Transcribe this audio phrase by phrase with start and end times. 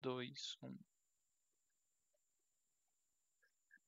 [0.00, 0.78] 2, 1.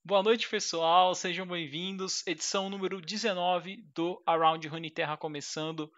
[0.04, 1.14] Boa noite, pessoal.
[1.14, 2.26] Sejam bem-vindos.
[2.26, 5.90] Edição número 19 do Around Runeterra começando.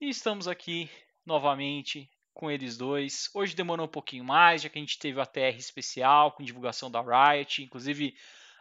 [0.00, 0.90] E estamos aqui
[1.24, 3.30] novamente com eles dois.
[3.32, 6.90] Hoje demorou um pouquinho mais, já que a gente teve a TR especial com divulgação
[6.90, 7.62] da Riot.
[7.62, 8.16] Inclusive,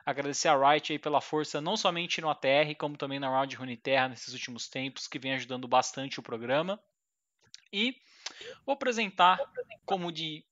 [0.05, 4.10] agradecer a Riot aí pela força, não somente no ATR, como também na Round Runeterra
[4.10, 6.80] nesses últimos tempos, que vem ajudando bastante o programa.
[7.71, 8.00] E
[8.64, 9.39] vou apresentar
[9.88, 10.46] como de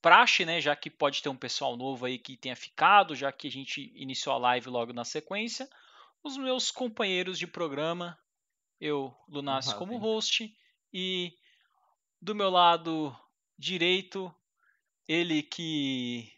[0.00, 3.48] praxe, né, já que pode ter um pessoal novo aí que tenha ficado, já que
[3.48, 5.68] a gente iniciou a live logo na sequência,
[6.22, 8.18] os meus companheiros de programa,
[8.80, 10.56] eu, Lunácio, como host,
[10.92, 11.32] e
[12.20, 13.16] do meu lado
[13.58, 14.34] direito,
[15.08, 16.32] ele que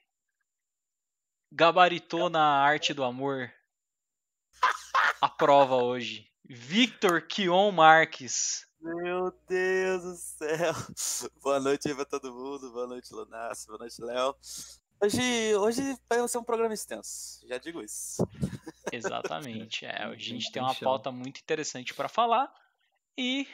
[1.50, 3.52] gabaritou na arte do amor
[5.20, 6.30] a prova hoje.
[6.44, 8.66] Victor Kion Marques.
[8.84, 10.74] Meu Deus do céu.
[11.42, 12.70] Boa noite aí pra todo mundo.
[12.70, 13.64] Boa noite, Lunas.
[13.64, 14.36] Boa noite, Léo.
[15.00, 18.22] Hoje, hoje vai ser um programa extenso, já digo isso.
[18.92, 19.86] Exatamente.
[19.86, 22.54] É, a gente tem uma pauta muito interessante para falar.
[23.16, 23.48] E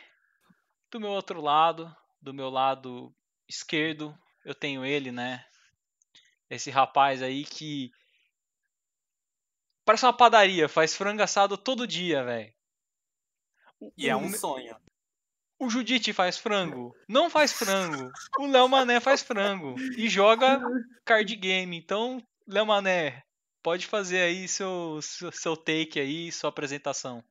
[0.91, 3.15] do meu outro lado, do meu lado
[3.49, 4.13] esquerdo,
[4.45, 5.47] eu tenho ele, né?
[6.51, 7.93] Esse rapaz aí que
[9.85, 12.53] parece uma padaria, faz frango assado todo dia, velho.
[13.97, 14.77] E é um sonho.
[15.61, 16.97] O Judite faz frango?
[17.07, 18.11] Não faz frango.
[18.39, 19.75] O Léo Mané faz frango.
[19.95, 20.59] E joga
[21.05, 21.77] card game.
[21.77, 23.23] Então, Léo Mané,
[23.63, 27.23] pode fazer aí seu, seu, take aí, sua apresentação.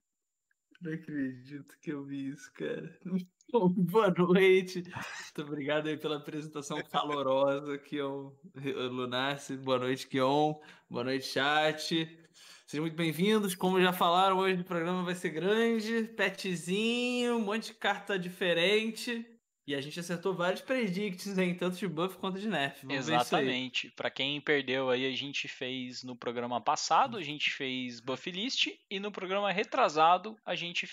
[0.80, 2.96] Não acredito que eu vi isso, cara.
[3.52, 4.84] Bom, boa noite.
[4.84, 9.58] Muito obrigado aí pela apresentação calorosa, Kion Lunassi.
[9.58, 10.54] Boa noite, Kion.
[10.88, 12.29] Boa noite, chat.
[12.70, 13.56] Sejam muito bem-vindos.
[13.56, 19.26] Como já falaram, hoje o programa vai ser grande, petzinho, um monte de carta diferente.
[19.66, 21.56] E a gente acertou vários predicts, hein?
[21.56, 22.86] Tanto de buff quanto de nerf.
[22.86, 23.90] Vamos Exatamente.
[23.96, 28.68] Para quem perdeu aí, a gente fez no programa passado, a gente fez buff list.
[28.88, 30.88] E no programa retrasado, a gente.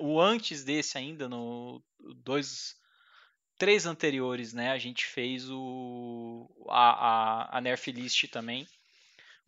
[0.00, 1.84] O antes desse ainda, no
[2.24, 2.74] dois.
[3.58, 4.70] Três anteriores, né?
[4.70, 6.48] A gente fez o.
[6.70, 8.66] A, a, a nerf list também.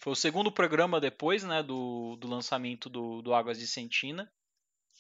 [0.01, 4.31] Foi o segundo programa depois né, do, do lançamento do, do Águas de Sentina.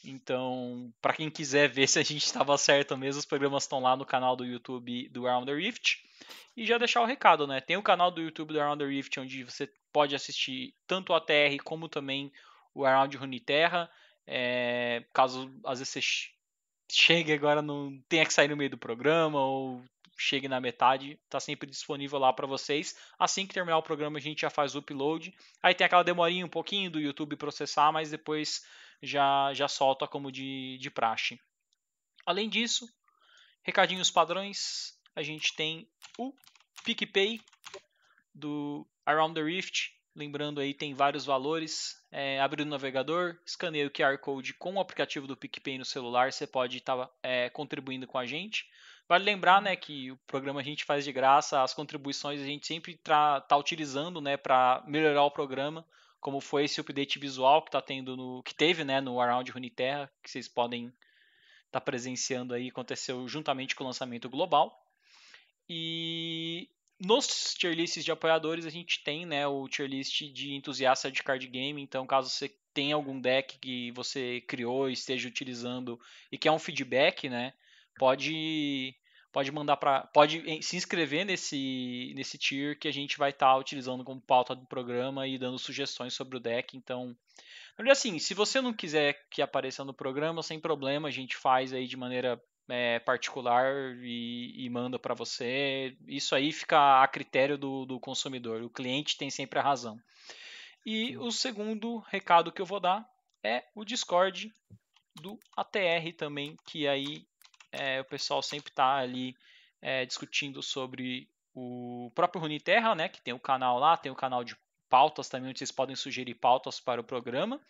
[0.05, 3.97] Então, para quem quiser ver se a gente estava certo mesmo, os programas estão lá
[3.97, 5.97] no canal do YouTube do Around the Rift.
[6.55, 7.61] E já deixar o recado, né?
[7.61, 11.17] Tem o canal do YouTube do Around the Rift, onde você pode assistir tanto o
[11.17, 12.31] ATR como também
[12.75, 13.91] o Around Runeterra.
[14.27, 16.01] É, caso às vezes você
[16.93, 19.83] chegue agora, não tenha que sair no meio do programa ou
[20.21, 22.95] chegue na metade, está sempre disponível lá para vocês.
[23.19, 25.35] Assim que terminar o programa, a gente já faz o upload.
[25.63, 28.63] Aí tem aquela demorinha um pouquinho do YouTube processar, mas depois
[29.03, 31.41] já, já solta como de, de praxe.
[32.27, 32.87] Além disso,
[33.63, 35.89] recadinhos padrões, a gente tem
[36.19, 36.35] o
[36.85, 37.41] PicPay
[38.35, 39.91] do Around the Rift.
[40.15, 41.97] Lembrando aí, tem vários valores.
[42.13, 46.47] É, o navegador, escaneia o QR Code com o aplicativo do PicPay no celular, você
[46.47, 48.69] pode estar tá, é, contribuindo com a gente.
[49.11, 52.65] Vale lembrar, né, que o programa a gente faz de graça, as contribuições a gente
[52.65, 55.85] sempre está utilizando, né, para melhorar o programa,
[56.21, 60.09] como foi esse update visual que tá tendo no que teve, né, no Around Runeterra,
[60.23, 61.01] que vocês podem estar
[61.73, 64.81] tá presenciando aí, aconteceu juntamente com o lançamento global.
[65.69, 71.11] E nos tier lists de apoiadores a gente tem, né, o tier list de entusiasta
[71.11, 75.99] de card game, então caso você tenha algum deck que você criou esteja utilizando
[76.31, 77.55] e quer um feedback, né,
[77.99, 78.95] pode
[79.33, 83.57] pode mandar para pode se inscrever nesse nesse tier que a gente vai estar tá
[83.57, 86.77] utilizando como pauta do programa e dando sugestões sobre o deck.
[86.77, 87.17] Então,
[87.91, 91.87] assim, se você não quiser que apareça no programa, sem problema, a gente faz aí
[91.87, 95.97] de maneira é, particular e, e manda para você.
[96.07, 98.63] Isso aí fica a critério do, do consumidor.
[98.63, 99.99] O cliente tem sempre a razão.
[100.85, 103.07] E o segundo recado que eu vou dar
[103.43, 104.53] é o Discord
[105.21, 107.27] do ATR também, que aí
[107.73, 109.37] é, o pessoal sempre está ali
[109.81, 114.45] é, discutindo sobre o próprio Runeterra, né, que tem o canal lá, tem o canal
[114.45, 114.57] de
[114.89, 117.61] pautas também, onde vocês podem sugerir pautas para o programa.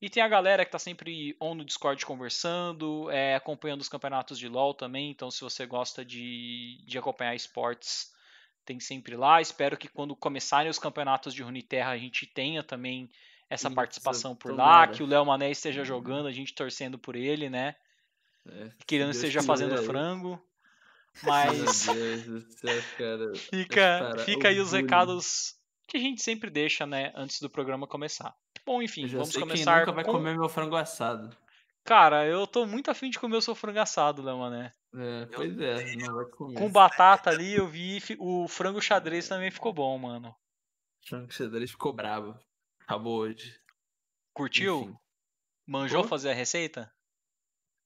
[0.00, 4.38] E tem a galera que está sempre on no Discord conversando, é, acompanhando os campeonatos
[4.38, 5.10] de LoL também.
[5.10, 8.10] Então, se você gosta de, de acompanhar esportes,
[8.64, 9.42] tem sempre lá.
[9.42, 13.10] Espero que quando começarem os campeonatos de Runeterra, a gente tenha também
[13.50, 15.86] essa Isso, participação por lá, que o Léo Mané esteja uhum.
[15.86, 17.74] jogando, a gente torcendo por ele, né?
[18.46, 19.84] É, Querendo esteja fazendo aí.
[19.84, 20.42] frango.
[21.22, 21.76] Mas.
[21.76, 22.82] Céu,
[23.36, 25.56] fica, fica aí os recados
[25.86, 28.34] que a gente sempre deixa, né, antes do programa começar.
[28.64, 29.72] Bom, enfim, vamos começar.
[29.72, 30.12] Quem nunca vai com...
[30.12, 31.36] comer meu frango assado.
[31.84, 34.72] Cara, eu tô muito afim de comer o seu frango assado, né, mané?
[34.94, 36.58] É, pois é, não vai comer.
[36.58, 40.34] Com batata ali, eu vi o frango xadrez também ficou bom, mano.
[41.06, 42.38] Frank Xadrez ficou bravo.
[42.80, 43.58] Acabou hoje.
[44.32, 44.82] Curtiu?
[44.82, 44.96] Enfim.
[45.66, 46.08] Manjou Pô.
[46.08, 46.92] fazer a receita?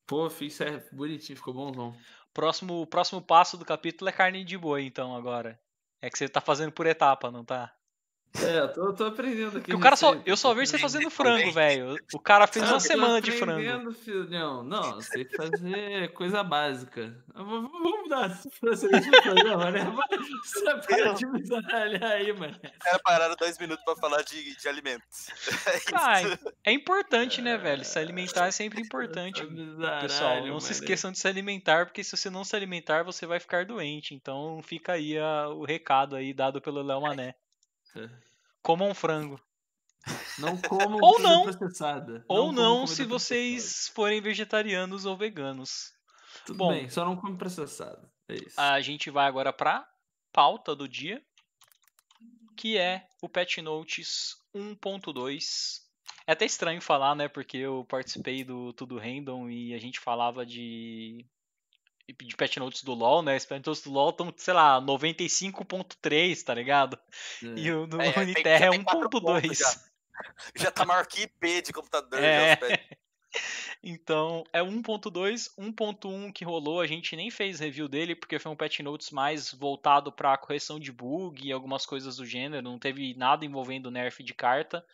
[0.06, 1.96] Pô, fiz certo, bonitinho, ficou bonzão.
[2.32, 5.60] Próximo, próximo passo do capítulo é carne de boi, então, agora.
[6.00, 7.74] É que você tá fazendo por etapa, não tá?
[8.42, 9.72] É, eu tô, tô aprendendo aqui.
[9.72, 10.16] O cara só.
[10.26, 11.96] Eu só vejo você fazendo frango, velho.
[12.12, 13.60] O cara fez Ah, uma semana de frango.
[13.60, 14.64] aprendendo, filhão.
[14.64, 17.16] Não, sei fazer coisa básica.
[17.32, 17.70] Vamos
[18.02, 19.80] mudar essa frase do programa, né?
[20.42, 22.58] Você para de me zaralhar aí, mano.
[22.84, 25.28] Era pararam dois minutos pra falar de, de alimentos.
[25.74, 25.80] É.
[25.90, 27.84] Cara, é importante, né, velho?
[27.84, 29.44] Se alimentar é sempre importante.
[29.46, 33.26] Pessoal, Pessoal, não se esqueçam de se alimentar, porque se você não se alimentar, você
[33.26, 34.14] vai ficar doente.
[34.14, 37.34] Então fica aí a- o recado aí dado pelo Léo Mané.
[38.62, 39.40] Comam um frango.
[40.38, 41.42] Não comam Ou não.
[41.44, 42.24] processada.
[42.28, 45.92] Ou não, comida se vocês forem vegetarianos ou veganos.
[46.44, 46.68] Tudo bom.
[46.70, 48.08] bem, só não come processado.
[48.28, 48.60] É isso.
[48.60, 49.88] A gente vai agora pra
[50.32, 51.22] pauta do dia,
[52.56, 55.82] que é o Patch Notes 1.2.
[56.26, 57.28] É até estranho falar, né?
[57.28, 61.24] Porque eu participei do Tudo Random e a gente falava de
[62.22, 63.36] de patch notes do LoL, né?
[63.36, 66.98] Os patch notes do LoL estão, sei lá, 95.3, tá ligado?
[67.42, 69.58] E o do É, tem- Uniterra já é tem quatro pontos 1.2.
[69.58, 69.80] já.
[70.54, 72.22] Já tá maior que IP de computador.
[72.22, 72.56] É.
[73.82, 78.56] Então, é 1.2, 1.1 que rolou, a gente nem fez review dele porque foi um
[78.56, 83.12] patch notes mais voltado para correção de bug e algumas coisas do gênero, não teve
[83.14, 84.86] nada envolvendo nerf de carta.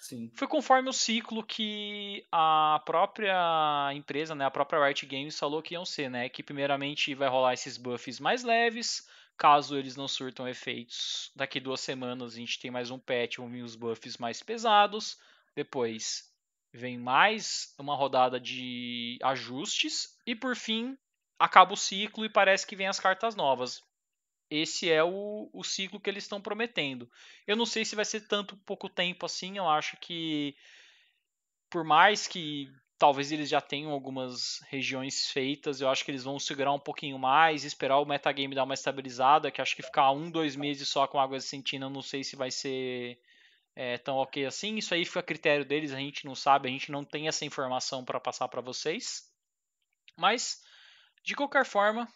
[0.00, 0.30] Sim.
[0.34, 5.74] Foi conforme o ciclo que a própria empresa, né, a própria Riot Games falou que
[5.74, 9.06] iam ser, né, que primeiramente vai rolar esses buffs mais leves,
[9.36, 11.30] caso eles não surtam efeitos.
[11.36, 15.18] Daqui duas semanas a gente tem mais um patch, vão vir os buffs mais pesados.
[15.54, 16.30] Depois
[16.72, 20.96] vem mais uma rodada de ajustes e por fim
[21.38, 23.82] acaba o ciclo e parece que vem as cartas novas.
[24.50, 27.08] Esse é o, o ciclo que eles estão prometendo.
[27.46, 29.56] Eu não sei se vai ser tanto pouco tempo assim.
[29.56, 30.56] Eu acho que
[31.70, 32.68] por mais que
[32.98, 37.18] talvez eles já tenham algumas regiões feitas, eu acho que eles vão segurar um pouquinho
[37.18, 41.06] mais, esperar o metagame dar uma estabilizada, que acho que ficar um, dois meses só
[41.06, 43.18] com água sentina, não sei se vai ser
[43.74, 44.76] é, tão ok assim.
[44.76, 47.44] Isso aí fica a critério deles, a gente não sabe, a gente não tem essa
[47.44, 49.30] informação para passar para vocês.
[50.14, 50.60] Mas,
[51.24, 52.06] de qualquer forma,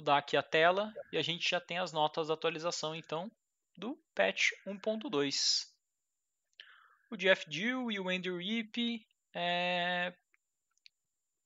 [0.00, 3.30] mudar aqui a tela e a gente já tem as notas da atualização então
[3.76, 5.66] do patch 1.2.
[7.10, 10.14] O Jeff Dill e o Andrew Rip é,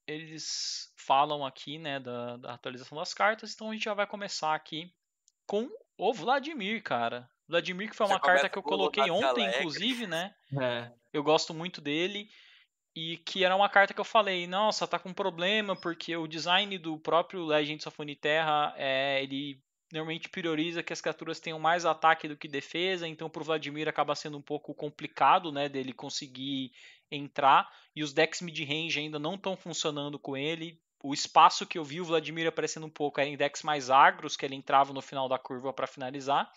[0.06, 4.54] eles falam aqui né, da, da, atualização das cartas, então a gente já vai começar
[4.54, 4.94] aqui
[5.44, 5.68] com
[5.98, 7.28] o Vladimir, cara.
[7.48, 10.32] Vladimir que foi uma carta que eu coloquei ontem, inclusive, né?
[10.62, 10.92] É.
[11.12, 12.30] Eu gosto muito dele
[12.94, 16.78] e que era uma carta que eu falei, nossa, tá com problema porque o design
[16.78, 19.60] do próprio Legends of Uniterra é ele
[19.92, 24.14] normalmente prioriza que as criaturas tenham mais ataque do que defesa, então pro Vladimir acaba
[24.14, 26.72] sendo um pouco complicado, né, dele conseguir
[27.10, 30.80] entrar e os decks mid-range ainda não estão funcionando com ele.
[31.02, 34.36] O espaço que eu vi o Vladimir aparecendo um pouco era em decks mais agros,
[34.36, 36.50] que ele entrava no final da curva para finalizar,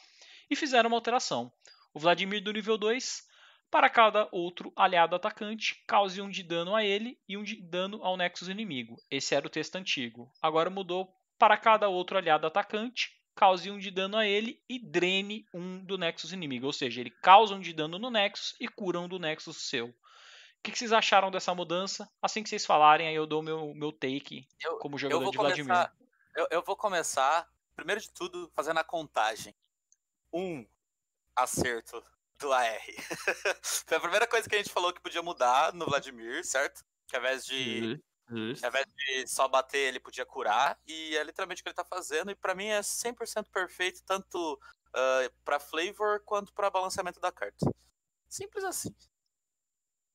[0.49, 1.51] e fizeram uma alteração.
[1.93, 3.27] O Vladimir do nível 2
[3.69, 8.03] para cada outro aliado atacante, cause um de dano a ele e um de dano
[8.03, 8.95] ao Nexus inimigo.
[9.09, 10.31] Esse era o texto antigo.
[10.41, 15.45] Agora mudou para cada outro aliado atacante, cause um de dano a ele e drene
[15.53, 16.65] um do Nexus inimigo.
[16.65, 19.87] Ou seja, ele causa um de dano no Nexus e cura um do Nexus seu.
[19.87, 22.09] O que, que vocês acharam dessa mudança?
[22.21, 25.63] Assim que vocês falarem, aí eu dou meu, meu take eu, como jogador de começar,
[25.63, 25.91] Vladimir.
[26.35, 29.55] Eu, eu, vou começar, primeiro de tudo, fazendo a contagem.
[30.33, 30.67] Um
[31.35, 32.03] acerto
[32.39, 32.79] do AR.
[33.85, 36.83] Foi a primeira coisa que a gente falou que podia mudar no Vladimir, certo?
[37.07, 37.99] Que ao invés de.
[38.29, 38.53] Uhum.
[38.61, 40.77] Ao invés de só bater, ele podia curar.
[40.85, 42.31] E é literalmente o que ele tá fazendo.
[42.31, 47.65] E para mim é 100% perfeito, tanto uh, para flavor quanto para balanceamento da carta.
[48.27, 48.93] Simples assim.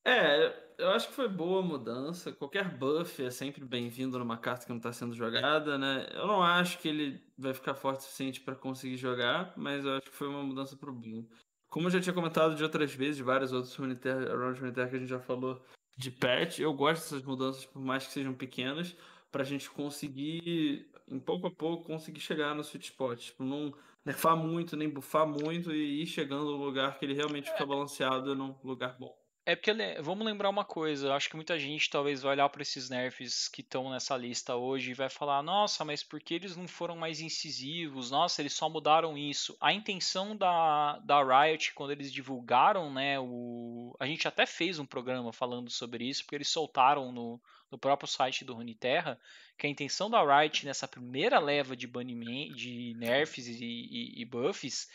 [0.04, 2.32] É, eu acho que foi boa a mudança.
[2.32, 6.08] Qualquer buff é sempre bem-vindo numa carta que não está sendo jogada, né?
[6.12, 9.96] Eu não acho que ele vai ficar forte o suficiente para conseguir jogar, mas eu
[9.96, 11.24] acho que foi uma mudança pro bom.
[11.72, 14.98] Como eu já tinha comentado de outras vezes, de vários outros rounds Uniter que a
[14.98, 15.58] gente já falou
[15.96, 18.94] de patch, eu gosto dessas mudanças, por mais que sejam pequenas,
[19.30, 23.18] pra gente conseguir, em pouco a pouco, conseguir chegar no sweet spot.
[23.18, 23.72] Tipo, não
[24.04, 28.34] nerfar muito, nem buffar muito e ir chegando no lugar que ele realmente fica balanceado
[28.34, 29.21] num lugar bom.
[29.44, 32.88] É porque vamos lembrar uma coisa, acho que muita gente talvez vai olhar para esses
[32.88, 36.68] nerfs que estão nessa lista hoje e vai falar: "Nossa, mas por que eles não
[36.68, 38.08] foram mais incisivos?
[38.12, 39.56] Nossa, eles só mudaram isso".
[39.60, 44.86] A intenção da, da Riot quando eles divulgaram, né, o a gente até fez um
[44.86, 49.18] programa falando sobre isso, porque eles soltaram no, no próprio site do Runeterra,
[49.58, 54.24] que a intenção da Riot nessa primeira leva de banimento de nerfs e, e, e
[54.24, 54.88] buffs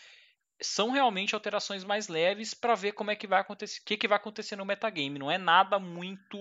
[0.61, 4.07] são realmente alterações mais leves para ver como é que vai acontecer, o que, que
[4.07, 5.19] vai acontecer no metagame.
[5.19, 6.37] Não é nada muito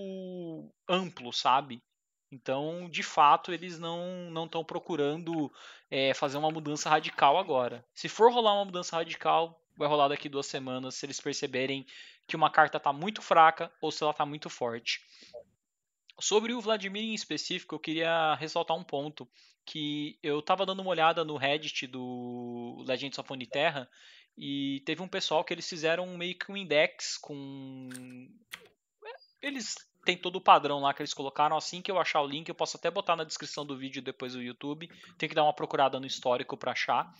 [0.89, 1.83] amplo, sabe?
[2.31, 5.53] Então, de fato, eles não não estão procurando
[5.91, 7.85] é, fazer uma mudança radical agora.
[7.95, 11.87] Se for rolar uma mudança radical, vai rolar daqui duas semanas, se eles perceberem
[12.27, 15.01] que uma carta está muito fraca ou se ela está muito forte.
[16.19, 19.29] Sobre o Vladimir em específico, eu queria ressaltar um ponto
[19.65, 23.89] que eu estava dando uma olhada no Reddit do Legends of Terra
[24.39, 27.89] e teve um pessoal que eles fizeram meio que um index com
[29.43, 31.57] eles têm todo o padrão lá que eles colocaram.
[31.57, 34.33] Assim que eu achar o link, eu posso até botar na descrição do vídeo depois
[34.33, 34.89] do YouTube.
[35.19, 37.13] Tem que dar uma procurada no histórico para achar.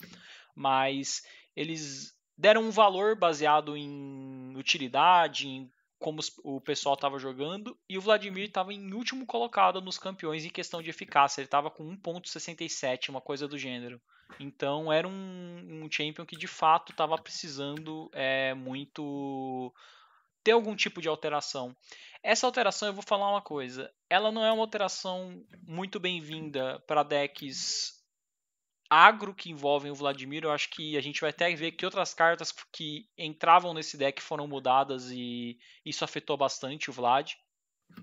[0.55, 1.23] Mas
[1.55, 8.01] eles deram um valor baseado em utilidade, em como o pessoal estava jogando, e o
[8.01, 11.41] Vladimir estava em último colocado nos campeões em questão de eficácia.
[11.41, 13.99] Ele estava com 1.67, uma coisa do gênero.
[14.39, 19.73] Então era um, um champion que de fato estava precisando é, muito
[20.43, 21.75] ter algum tipo de alteração.
[22.21, 27.03] Essa alteração, eu vou falar uma coisa, ela não é uma alteração muito bem-vinda para
[27.03, 27.96] decks
[28.89, 32.13] agro que envolvem o Vladimir, eu acho que a gente vai até ver que outras
[32.13, 37.33] cartas que entravam nesse deck foram mudadas e isso afetou bastante o Vlad.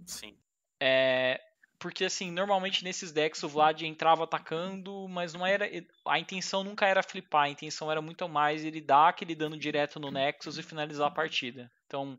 [0.06, 0.36] Sim.
[0.80, 1.40] É,
[1.78, 5.68] porque assim, normalmente nesses decks o Vlad entrava atacando, mas não era
[6.06, 10.00] a intenção nunca era flipar, a intenção era muito mais ele dar aquele dano direto
[10.00, 11.70] no Nexus e finalizar a partida.
[11.86, 12.18] Então,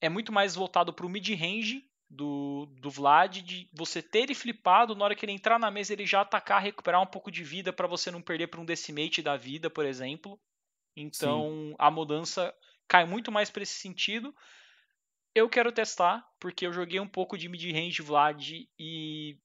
[0.00, 1.84] é muito mais voltado para o mid-range
[2.16, 5.92] do, do Vlad de você ter ele flipado, na hora que ele entrar na mesa
[5.92, 9.22] ele já atacar, recuperar um pouco de vida para você não perder para um decimate
[9.22, 10.40] da vida, por exemplo.
[10.96, 11.74] Então Sim.
[11.78, 12.54] a mudança
[12.88, 14.34] cai muito mais para esse sentido.
[15.34, 18.42] Eu quero testar, porque eu joguei um pouco de mid-range Vlad
[18.78, 19.38] e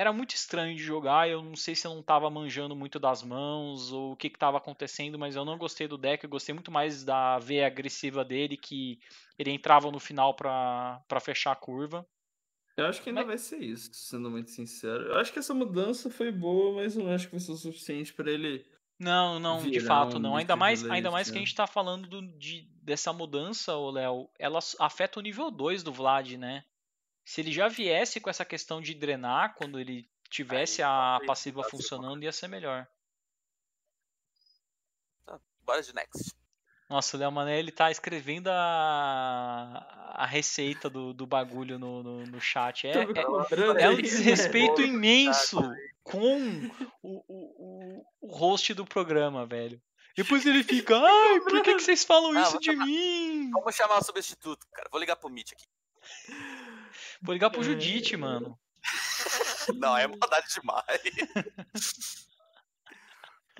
[0.00, 1.28] era muito estranho de jogar.
[1.28, 4.56] Eu não sei se eu não estava manjando muito das mãos ou o que estava
[4.56, 6.24] acontecendo, mas eu não gostei do deck.
[6.24, 8.98] Eu gostei muito mais da veia agressiva dele, que
[9.38, 12.06] ele entrava no final para fechar a curva.
[12.78, 13.28] Eu acho que ainda mas...
[13.28, 15.02] vai ser isso, sendo muito sincero.
[15.02, 17.56] Eu acho que essa mudança foi boa, mas eu não acho que vai ser o
[17.56, 18.64] suficiente para ele.
[18.98, 20.34] Não, não, de fato não.
[20.34, 24.60] Ainda mais, ainda mais que a gente está falando do, de, dessa mudança, Léo, ela
[24.78, 26.64] afeta o nível 2 do Vlad, né?
[27.30, 32.24] Se ele já viesse com essa questão de drenar quando ele tivesse a passiva funcionando,
[32.24, 32.88] ia ser melhor.
[35.24, 36.34] Tá, bora de next.
[36.88, 42.26] Nossa, o Léo Mané, ele tá escrevendo a, a receita do, do bagulho no, no,
[42.26, 42.88] no chat.
[42.88, 42.94] É,
[43.78, 45.60] é, é, um desrespeito imenso
[46.02, 46.68] com
[47.00, 49.80] o, o, o host do programa, velho.
[50.16, 53.50] Depois ele fica, ai, por que, que vocês falam isso de mim?
[53.52, 54.88] Vamos chamar o substituto, cara.
[54.90, 55.64] Vou ligar pro Mitch aqui.
[57.22, 58.58] Vou ligar pro Judite, mano.
[59.76, 60.84] Não, é maldade demais.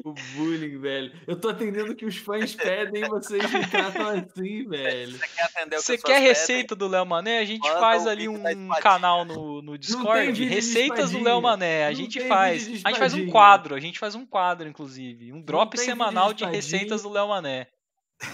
[0.04, 1.12] O bullying, velho.
[1.26, 5.18] Eu tô atendendo o que os fãs pedem e vocês me tratam assim, velho.
[5.18, 6.78] Você quer atender o Você quer receita pedem?
[6.78, 7.38] do Léo Mané?
[7.38, 10.44] A gente Manda faz ali um canal no, no Discord.
[10.44, 11.86] Receitas do Léo Mané.
[11.86, 12.66] A gente faz.
[12.66, 13.74] A gente faz um quadro.
[13.74, 15.32] A gente faz um quadro, inclusive.
[15.32, 17.66] Um drop semanal de, de receitas do Léo Mané.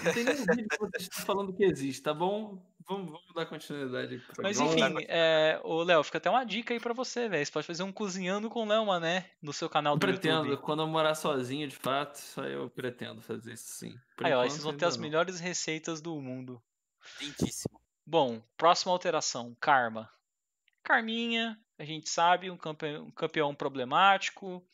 [0.03, 2.61] Não tem nenhum vídeo que você está falando que existe, tá bom?
[2.87, 4.23] Vamos, vamos dar continuidade.
[4.39, 7.45] Mas enfim, é, o Léo, fica até uma dica aí pra você, velho.
[7.45, 10.45] Você pode fazer um cozinhando com o Léo Mané no seu canal eu do pretendo,
[10.45, 10.63] YouTube.
[10.63, 13.93] quando eu morar sozinho, de fato, só eu pretendo fazer isso sim.
[14.15, 15.03] Por aí, ó, vocês vão ter as não.
[15.03, 16.61] melhores receitas do mundo.
[17.19, 17.77] Lindíssimo.
[18.05, 20.09] Bom, próxima alteração, Karma.
[20.81, 24.65] Carminha, a gente sabe, um campeão, um campeão problemático,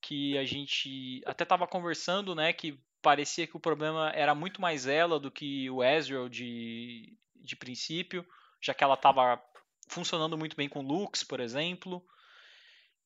[0.00, 4.86] que a gente até tava conversando, né, que parecia que o problema era muito mais
[4.86, 7.14] ela do que o Ezreal de,
[7.48, 8.24] de princípio,
[8.60, 9.42] já que ela estava
[9.88, 12.04] funcionando muito bem com Lux, por exemplo.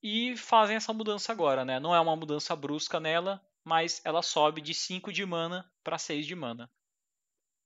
[0.03, 1.79] E fazem essa mudança agora, né?
[1.79, 6.27] Não é uma mudança brusca nela, mas ela sobe de 5 de mana para 6
[6.27, 6.65] de mana.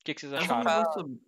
[0.00, 1.18] O que, que vocês acharam?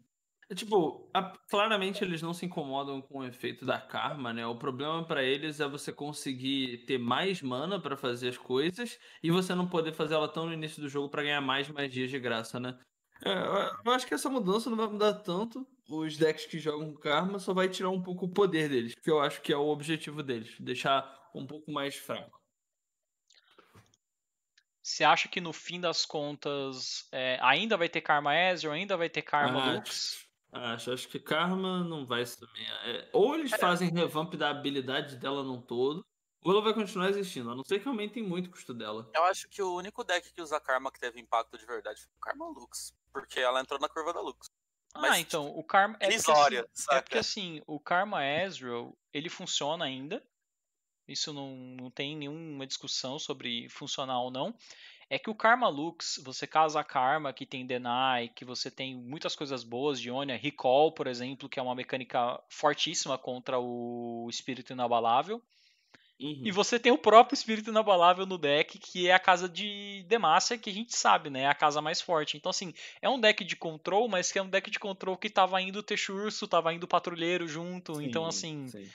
[0.50, 4.46] É, tipo, a, claramente eles não se incomodam com o efeito da karma, né?
[4.46, 9.30] O problema para eles é você conseguir ter mais mana para fazer as coisas e
[9.30, 12.18] você não poder fazer ela tão no início do jogo para ganhar mais magias de
[12.18, 12.78] graça, né?
[13.24, 13.32] É,
[13.84, 15.66] eu acho que essa mudança não vai mudar tanto.
[15.88, 19.20] Os decks que jogam karma só vai tirar um pouco o poder deles, que eu
[19.20, 22.38] acho que é o objetivo deles, deixar um pouco mais fraco.
[24.82, 29.10] Você acha que no fim das contas é, ainda vai ter Karma Ezreal, ainda vai
[29.10, 29.74] ter Karma Acho.
[29.74, 30.28] Lux?
[30.50, 32.66] Acho, acho que Karma não vai sumir.
[32.84, 36.02] É, ou eles fazem revamp da habilidade dela num todo,
[36.42, 39.10] ou ela vai continuar existindo, a não ser que aumentem muito o custo dela.
[39.14, 42.12] Eu acho que o único deck que usa Karma que teve impacto de verdade foi
[42.16, 42.94] o Karma Lux.
[43.12, 44.50] Porque ela entrou na curva da Lux.
[44.94, 45.96] Ah, Mas, então, o Karma.
[46.00, 50.22] É porque, Irisória, assim, é porque assim, o Karma Ezreal, ele funciona ainda.
[51.06, 54.54] Isso não, não tem nenhuma discussão sobre funcionar ou não.
[55.10, 59.34] É que o Karma Lux, você casa Karma, que tem Deny, que você tem muitas
[59.34, 64.74] coisas boas de Ionia, Recall, por exemplo, que é uma mecânica fortíssima contra o Espírito
[64.74, 65.42] Inabalável.
[66.20, 66.42] Uhum.
[66.44, 70.58] E você tem o próprio Espírito Inabalável no deck, que é a casa de Demacia,
[70.58, 71.42] que a gente sabe, né?
[71.42, 72.36] É a casa mais forte.
[72.36, 75.30] Então, assim, é um deck de control, mas que é um deck de control que
[75.30, 78.00] tava indo Texurso, tava indo Patrulheiro junto.
[78.02, 78.90] então, Sim, assim, sim.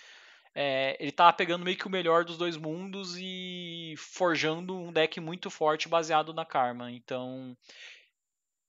[0.54, 5.22] é, ele tava pegando meio que o melhor dos dois mundos e forjando um deck
[5.22, 6.92] muito forte baseado na Karma.
[6.92, 7.56] Então,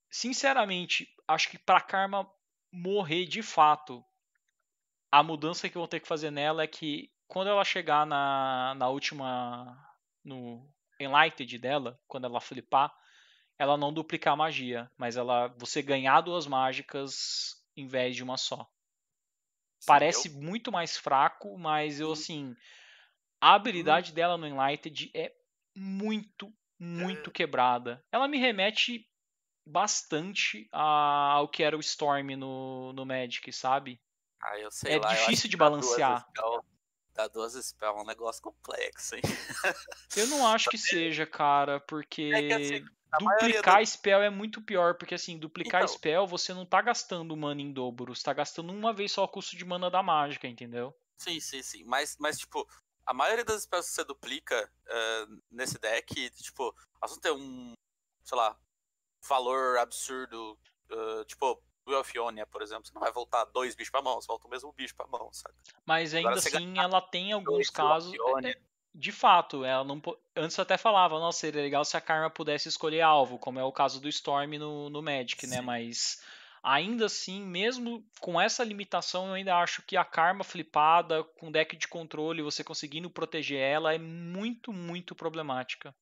[0.09, 2.25] sinceramente, acho que pra Karma
[2.73, 4.05] morrer de fato,
[5.11, 8.89] a mudança que vão ter que fazer nela é que quando ela chegar na, na
[8.89, 9.77] última.
[10.25, 12.95] no Enlightened dela, quando ela flipar,
[13.59, 18.37] ela não duplicar a magia, mas ela você ganhar duas mágicas em vez de uma
[18.37, 18.65] só.
[19.85, 22.13] Parece muito mais fraco, mas eu Hum.
[22.13, 22.57] assim.
[23.41, 25.33] A habilidade dela no Enlightened é
[25.77, 28.01] muito, muito quebrada.
[28.13, 29.05] Ela me remete
[29.67, 34.01] bastante ao que era o Storm no, no Magic, sabe?
[34.41, 36.25] Ah, eu sei É lá, eu difícil de dar duas balancear.
[37.15, 39.23] Dar duas spell é um negócio complexo, hein?
[40.17, 42.85] Eu não acho que seja, cara, porque É que, assim,
[43.21, 45.95] duplicar do- spell é muito pior, porque assim, duplicar Então.
[45.95, 49.29] spell você não tá gastando mana em dobro, você tá gastando uma vez só o
[49.29, 50.93] custo de mana da mágica, entendeu?
[51.19, 51.85] Sim, sim, sim.
[51.85, 52.69] Mas, mas tipo,
[53.07, 57.73] a maioria das spells que você duplica eh, nesse deck, tipo, elas vão ter um,
[58.25, 58.59] sei lá,
[59.29, 60.59] valor absurdo.
[60.91, 62.87] eh, tipo, Will of Ionia, por exemplo.
[62.87, 65.33] Você não vai voltar dois bichos pra mão, você volta o mesmo bicho pra mão,
[65.33, 65.55] saca?
[65.85, 68.13] Mas ainda Agora assim, ela tem alguns casos.
[68.15, 68.51] Ionia.
[68.51, 68.57] é,
[68.95, 70.01] De fato, ela não.
[70.37, 73.65] Antes eu até falava, nossa, seria legal se a Karma pudesse escolher alvo, como é
[73.65, 75.57] o caso do Storm no, no Magic, né?
[75.59, 75.63] Sim.
[75.63, 76.23] Mas
[76.63, 81.77] ainda assim, mesmo com essa limitação, eu ainda acho que a Karma flipada, com deck
[81.77, 85.95] de controle, você conseguindo proteger ela, é muito, muito problemática.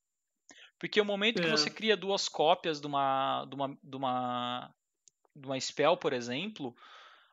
[0.78, 1.50] Porque o momento que É.
[1.50, 4.74] você cria duas cópias de uma, de uma, de uma,
[5.34, 6.74] de uma spell, por exemplo,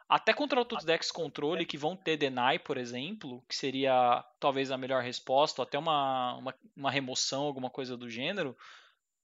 [0.10, 4.78] até contra outros decks controle que vão ter deny, por exemplo, que seria talvez a
[4.78, 8.58] melhor resposta, ou até uma, uma, uma remoção, alguma coisa do gênero,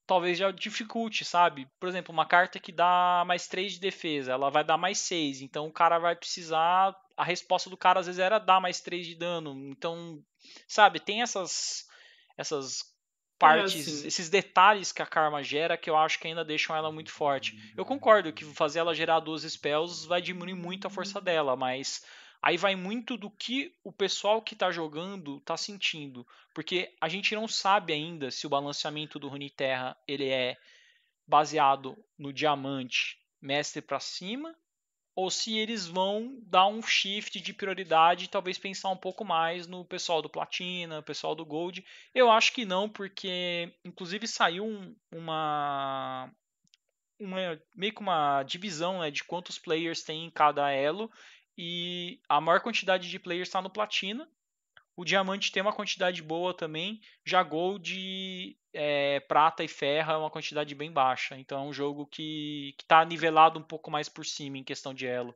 [0.05, 1.67] talvez já dificulte, sabe?
[1.79, 5.41] Por exemplo, uma carta que dá mais 3 de defesa, ela vai dar mais 6,
[5.41, 6.95] então o cara vai precisar.
[7.17, 9.55] A resposta do cara às vezes era dar mais 3 de dano.
[9.69, 10.23] Então,
[10.67, 11.88] sabe, tem essas.
[12.38, 12.94] essas
[13.38, 16.91] partes, assim- esses detalhes que a Karma gera que eu acho que ainda deixam ela
[16.91, 17.56] muito forte.
[17.76, 22.06] Eu concordo que fazer ela gerar duas spells vai diminuir muito a força dela, mas
[22.41, 27.34] aí vai muito do que o pessoal que tá jogando tá sentindo, porque a gente
[27.36, 30.56] não sabe ainda se o balanceamento do Runeterra ele é
[31.28, 34.56] baseado no diamante mestre para cima
[35.15, 39.65] ou se eles vão dar um shift de prioridade e talvez pensar um pouco mais
[39.67, 41.86] no pessoal do Platina, pessoal do Gold.
[42.13, 46.30] Eu acho que não, porque inclusive saiu um- uma,
[47.19, 51.10] uma meio que uma divisão né, de quantos players tem em cada elo
[51.58, 54.28] e a maior quantidade de players está no Platina.
[54.97, 57.01] O diamante tem uma quantidade boa também.
[57.25, 61.38] Já Gold, é, prata e ferro é uma quantidade bem baixa.
[61.38, 64.93] Então é um jogo que, que tá nivelado um pouco mais por cima em questão
[64.93, 65.35] de elo.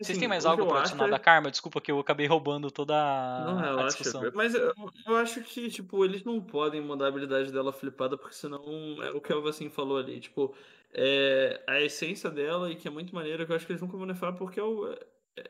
[0.00, 1.50] Vocês Assim, têm mais o que algo para acho adicionar é- da Karma?
[1.50, 2.94] Desculpa que eu acabei roubando toda
[3.36, 4.22] Não, a discussão.
[4.34, 4.72] Mas eu,
[5.06, 8.62] eu acho que, tipo, eles não podem mudar a habilidade dela flipada, porque senão
[9.02, 10.20] é o que o assim falou ali.
[10.20, 10.54] Tipo,
[10.92, 13.96] é a essência dela e que é muito maneira, que eu acho que eles nunca
[13.96, 14.94] vão levar porque é, o-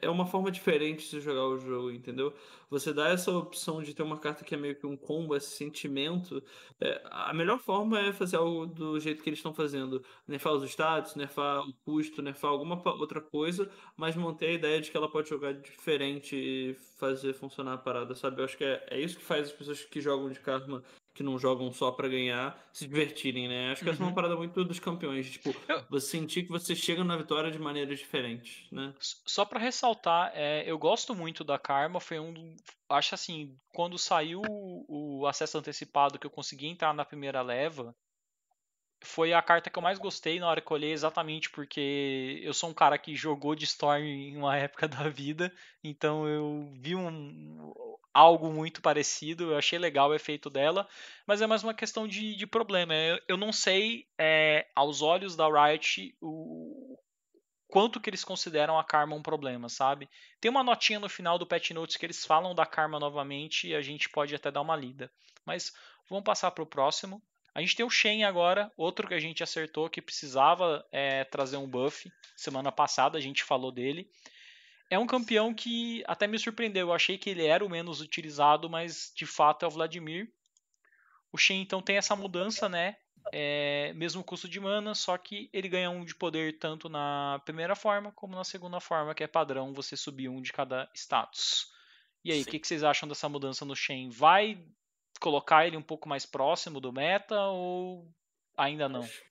[0.01, 2.33] é uma forma diferente de jogar o jogo, entendeu?
[2.69, 5.51] Você dá essa opção de ter uma carta que é meio que um combo, esse
[5.51, 6.43] sentimento.
[6.81, 10.05] é, a melhor forma é fazer algo do jeito que eles estão fazendo.
[10.27, 14.91] Nerfar os status, nerfar o custo, nerfar alguma outra coisa, mas manter a ideia de
[14.91, 18.41] que ela pode jogar diferente e fazer funcionar a parada, sabe?
[18.41, 20.83] Eu acho que é, é isso que faz as pessoas que jogam de Karma,
[21.15, 23.73] que não jogam só pra ganhar, se divertirem, né?
[23.73, 24.15] Acho que essa é uma Uhum.
[24.15, 27.99] parada muito dos campeões, tipo, Eu- você sentir que você chega na vitória de maneiras
[27.99, 28.95] diferentes, né?
[29.01, 32.01] Só pra ressaltar, é, eu gosto muito da Karma.
[32.01, 32.55] Foi um.
[32.89, 37.95] Acho assim, quando saiu o o acesso antecipado que eu consegui entrar na primeira leva,
[39.03, 42.53] foi a carta que eu mais gostei na hora que eu olhei, exatamente porque eu
[42.53, 46.95] sou um cara que jogou de Storm em uma época da vida, então eu vi
[46.95, 47.73] um,
[48.13, 49.51] algo muito parecido.
[49.51, 50.89] Eu achei legal o efeito dela,
[51.27, 52.95] mas é mais uma questão de, de problema.
[52.95, 56.99] Eu, eu não sei, é, aos olhos da Riot, o
[57.71, 60.09] quanto que eles consideram a Karma um problema, sabe?
[60.41, 63.75] Tem uma notinha no final do Pet Notes que eles falam da Karma novamente e
[63.75, 65.11] a gente pode até dar uma lida.
[65.47, 65.73] Mas
[66.09, 67.23] vamos passar para o próximo.
[67.55, 71.57] A gente tem o Shen agora, outro que a gente acertou que precisava é, trazer
[71.57, 72.11] um buff.
[72.37, 74.09] Semana passada a gente falou dele.
[74.91, 76.89] É um campeão que até me surpreendeu.
[76.89, 80.29] Eu achei que ele era o menos utilizado, mas de fato é o Vladimir.
[81.33, 82.97] O Shen então tem essa mudança, né?
[83.33, 87.77] É, mesmo custo de mana, só que ele ganha um de poder tanto na primeira
[87.77, 91.71] forma como na segunda forma, que é padrão você subir um de cada status.
[92.25, 94.11] E aí, o que, que, vocês acham dessa mudança no Shen?
[94.11, 94.67] Vai
[95.21, 98.11] colocar ele um pouco mais próximo do meta ou
[98.57, 99.03] ainda não?
[99.03, 99.23] Acho,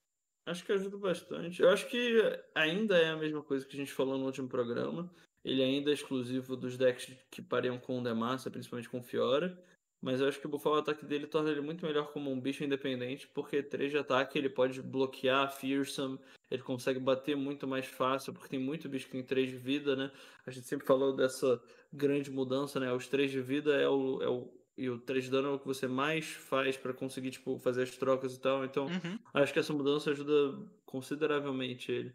[0.46, 1.60] acho que ajuda bastante.
[1.60, 2.22] Eu acho que
[2.54, 5.12] ainda é a mesma coisa que a gente falou no último programa.
[5.44, 9.58] Ele ainda é exclusivo dos decks que pariam com o Demacia, principalmente com Fiora.
[10.02, 12.64] Mas eu acho que o Buffalo ataque dele torna ele muito melhor como um bicho
[12.64, 16.18] independente, porque 3 de ataque ele pode bloquear, fearsome,
[16.50, 19.94] ele consegue bater muito mais fácil, porque tem muito bicho que tem 3 de vida,
[19.94, 20.10] né?
[20.46, 22.90] A gente sempre falou dessa grande mudança, né?
[22.92, 25.58] Os 3 de vida é o, é o e o 3 de dano é o
[25.58, 28.64] que você mais faz para conseguir tipo fazer as trocas e tal.
[28.64, 29.18] Então, uhum.
[29.34, 32.14] acho que essa mudança ajuda consideravelmente ele.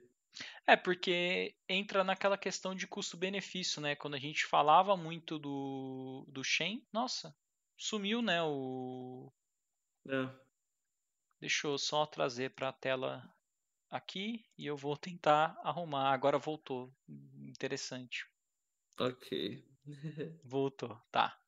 [0.68, 3.96] É, porque entra naquela questão de custo-benefício, né?
[3.96, 7.36] Quando a gente falava muito do, do Shen, nossa,
[7.78, 8.42] sumiu, né?
[8.44, 9.32] O.
[10.08, 10.30] É.
[11.40, 13.34] Deixa eu só trazer para a tela
[13.90, 16.12] aqui e eu vou tentar arrumar.
[16.12, 16.94] Agora voltou.
[17.08, 18.26] Interessante.
[19.00, 19.64] Ok.
[20.44, 21.40] voltou, tá.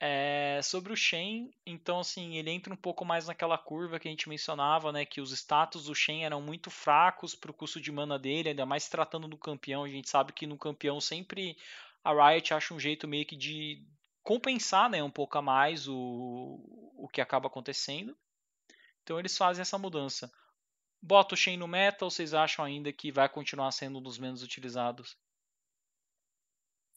[0.00, 4.10] É, sobre o Shen, então assim, ele entra um pouco mais naquela curva que a
[4.10, 7.90] gente mencionava, né, que os status do Shen eram muito fracos para o custo de
[7.90, 9.82] mana dele, ainda mais tratando do campeão.
[9.82, 11.56] A gente sabe que no campeão sempre
[12.04, 13.84] a Riot acha um jeito meio que de
[14.22, 18.16] compensar, né, um pouco a mais o, o que acaba acontecendo.
[19.02, 20.30] Então eles fazem essa mudança.
[21.02, 24.18] Bota o Shen no meta ou vocês acham ainda que vai continuar sendo um dos
[24.18, 25.16] menos utilizados?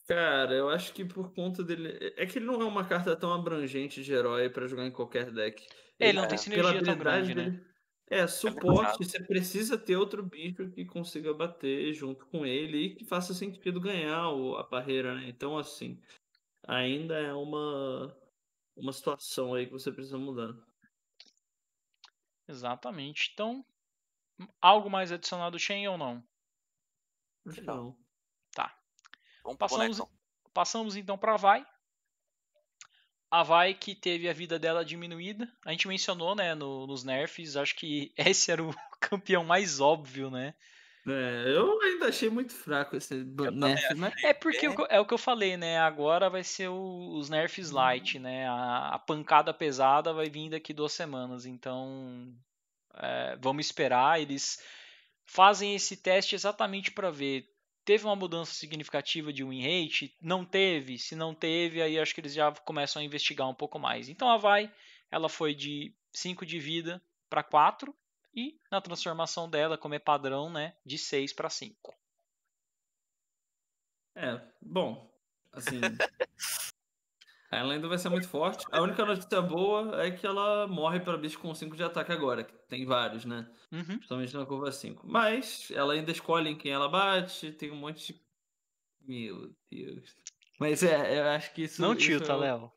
[0.07, 2.13] Cara, eu acho que por conta dele.
[2.17, 5.31] É que ele não é uma carta tão abrangente de herói para jogar em qualquer
[5.31, 5.65] deck.
[5.99, 7.43] Ele, ele não tem sinergia tão grande, né?
[7.43, 7.65] dele, né?
[8.11, 13.05] É, suporte, você precisa ter outro bicho que consiga bater junto com ele e que
[13.05, 15.29] faça sentido ganhar a barreira, né?
[15.29, 15.97] Então, assim,
[16.67, 18.13] ainda é uma,
[18.75, 20.53] uma situação aí que você precisa mudar.
[22.49, 23.31] Exatamente.
[23.33, 23.65] Então,
[24.59, 26.21] algo mais adicionado Shen ou não?
[27.63, 28.00] Não.
[29.43, 30.01] Vamos passamos,
[30.53, 31.65] passamos então para a Vai.
[33.29, 35.51] A Vai que teve a vida dela diminuída.
[35.65, 37.55] A gente mencionou, né, no, nos nerfs.
[37.55, 40.53] Acho que esse era o campeão mais óbvio, né?
[41.07, 44.13] É, eu ainda achei muito fraco esse nerf, né?
[44.23, 45.79] É porque é o que eu falei, né?
[45.79, 48.47] Agora vai ser o, os nerfs light, né?
[48.47, 51.47] A, a, pancada pesada vai vir daqui duas semanas.
[51.47, 52.31] Então,
[52.95, 54.21] é, vamos esperar.
[54.21, 54.61] Eles
[55.25, 57.50] fazem esse teste exatamente para ver
[57.83, 60.15] Teve uma mudança significativa de win rate?
[60.21, 60.97] Não teve?
[60.99, 64.07] Se não teve, aí acho que eles já começam a investigar um pouco mais.
[64.07, 64.71] Então a Vai,
[65.09, 67.95] ela foi de 5 de vida para 4
[68.33, 71.95] e na transformação dela, como é padrão, né, de 6 para 5.
[74.15, 75.09] É, bom,
[75.51, 75.79] assim,
[77.51, 78.65] ela ainda vai ser muito forte.
[78.71, 82.45] A única notícia boa é que ela morre para bicho com 5 de ataque agora,
[82.45, 83.45] que tem vários, né?
[83.69, 83.83] Uhum.
[83.83, 85.05] Principalmente na curva 5.
[85.05, 88.21] Mas ela ainda escolhe em quem ela bate, tem um monte de.
[89.01, 90.15] Meu Deus.
[90.57, 91.81] Mas é, eu acho que isso.
[91.81, 92.39] Não tilta, é o...
[92.39, 92.71] Léo.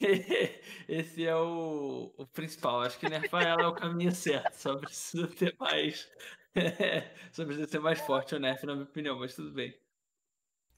[0.88, 2.80] Esse é o, o principal.
[2.80, 4.54] Acho que nerfar ela é o caminho certo.
[4.54, 6.10] Só precisa ter mais.
[7.32, 9.78] Só precisa ser mais forte o nerf, na minha opinião, mas tudo bem.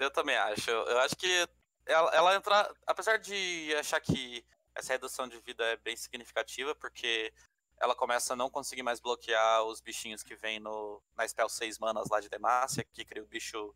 [0.00, 0.70] Eu também acho.
[0.70, 1.46] Eu acho que
[1.86, 2.74] ela, ela entra.
[2.86, 7.32] Apesar de achar que essa redução de vida é bem significativa, porque
[7.78, 11.78] ela começa a não conseguir mais bloquear os bichinhos que vem no, na spell 6
[11.78, 13.74] manas lá de Demacia, que cria o bicho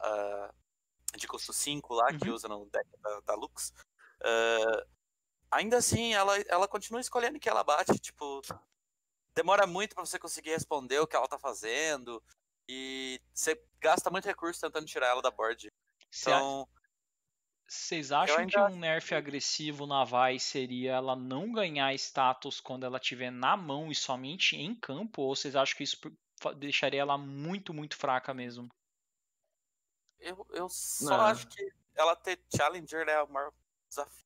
[0.00, 0.54] uh,
[1.16, 2.18] de custo 5 lá, uhum.
[2.18, 3.72] que usa no deck da, da Lux.
[4.20, 4.88] Uh,
[5.50, 8.40] ainda assim, ela, ela continua escolhendo que ela bate, tipo,
[9.34, 12.22] demora muito para você conseguir responder o que ela tá fazendo,
[12.68, 15.72] e você gasta muito recurso tentando tirar ela da board.
[16.08, 16.68] Então,
[17.74, 18.52] vocês acham ainda...
[18.52, 23.56] que um nerf agressivo na Vai seria ela não ganhar status quando ela estiver na
[23.56, 25.22] mão e somente em campo?
[25.22, 25.98] Ou vocês acham que isso
[26.56, 28.68] deixaria ela muito, muito fraca mesmo?
[30.18, 31.24] Eu, eu só não.
[31.26, 33.52] acho que ela ter Challenger é o maior
[33.88, 34.24] desafio.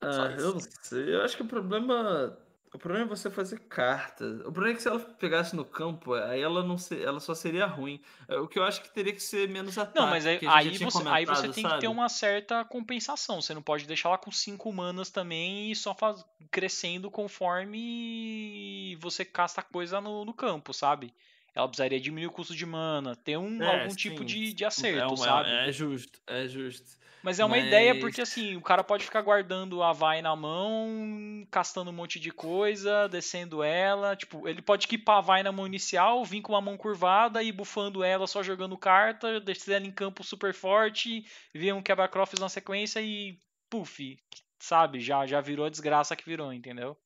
[0.00, 1.14] Ah, eu não sei.
[1.14, 2.38] Eu acho que o problema.
[2.72, 4.40] O problema é você fazer cartas.
[4.40, 7.02] O problema é que se ela pegasse no campo, aí ela não se...
[7.02, 8.00] ela só seria ruim.
[8.28, 9.98] É, o que eu acho que teria que ser menos ataque.
[9.98, 11.88] Não, mas aí, aí você, aí você tem que ter sabe?
[11.88, 13.42] uma certa compensação.
[13.42, 19.24] Você não pode deixar ela com 5 manas também e só faz, crescendo conforme você
[19.24, 21.12] casta coisa no, no campo, sabe?
[21.60, 24.24] Ela precisaria diminuir o custo de mana, ter um, É, algum tipo sim.
[24.24, 25.50] de, de É, acerto, uma- sabe?
[25.50, 26.98] é justo, é justo.
[27.22, 30.34] Mas é uma ideia Mas- porque assim, o cara pode ficar guardando a vai na
[30.34, 35.52] mão, castando um monte de coisa, descendo ela, tipo, ele pode equipar a vai na
[35.52, 39.86] mão inicial, vir com uma mão curvada e bufando ela só jogando carta, descer ela
[39.86, 44.16] em campo super forte, vir um quebra-crofts na sequência e puf,
[44.58, 44.98] sabe?
[45.00, 46.96] Já já virou a desgraça que virou, entendeu?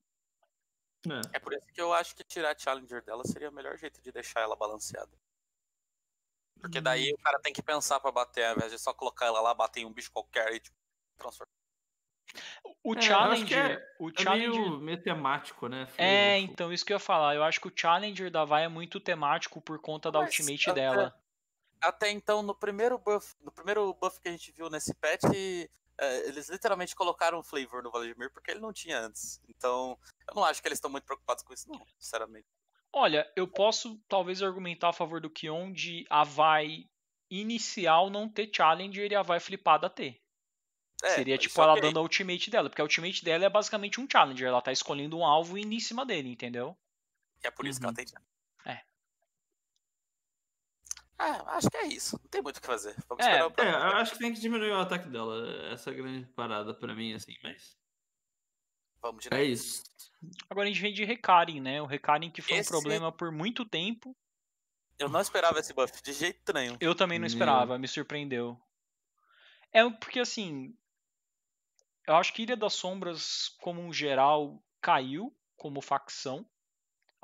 [1.10, 1.36] É.
[1.36, 4.00] É por isso que eu acho que tirar a Challenger dela seria o melhor jeito
[4.00, 5.12] de deixar ela balanceada.
[6.60, 7.14] Porque daí Hum.
[7.18, 9.80] o cara tem que pensar pra bater, ao invés de só colocar ela lá, bater
[9.80, 10.76] em um bicho qualquer e tipo,
[11.18, 11.50] transformar.
[12.82, 15.82] O É, Challenger, é- o É Challenger meio, meio temático, né?
[15.82, 15.86] É,
[16.38, 16.52] Flavorful.
[16.52, 17.34] então, isso que eu ia falar.
[17.34, 20.70] Eu acho que o Challenger da Vai é muito temático por conta da Mas ultimate
[20.70, 21.20] até- dela.
[21.80, 25.22] Até então, no primeiro buff, no primeiro buff que a gente viu nesse patch,
[25.98, 29.40] é, eles literalmente colocaram flavor no Vladimir porque ele não tinha antes.
[29.48, 32.46] Então, eu não acho que eles estão muito preocupados com isso, não, sinceramente.
[32.92, 36.88] Olha, eu posso talvez argumentar a favor do Kion de a Vai
[37.30, 40.20] inicial não ter Challenger e a Vai flipada ter.
[41.02, 44.06] É, Seria tipo ela dando a ultimate dela, porque a ultimate dela é basicamente um
[44.10, 44.46] Challenger.
[44.48, 46.76] Ela tá escolhendo um alvo e indo em cima dele, entendeu?
[47.42, 47.90] E é por isso que Uhum.
[47.90, 48.06] ela tem.
[48.06, 48.33] É.
[51.26, 52.18] Ah, acho que é isso.
[52.22, 52.94] Não tem muito o que fazer.
[53.08, 55.46] Vamos É, esperar o É, eu acho que tem que diminuir o ataque dela.
[55.72, 57.76] Essa é a grande parada pra mim, assim, mas.
[59.00, 59.82] Vamos de É isso.
[60.48, 61.80] Agora a gente vem de Recarin, né?
[61.80, 64.16] O Recarin que foi Esse- um problema por muito tempo.
[64.98, 66.76] Eu não esperava esse buff de jeito nenhum.
[66.80, 68.58] Eu também não esperava, me surpreendeu.
[69.72, 70.74] É porque assim,
[72.06, 76.46] eu acho que Ilha das Sombras, como um geral, caiu como facção.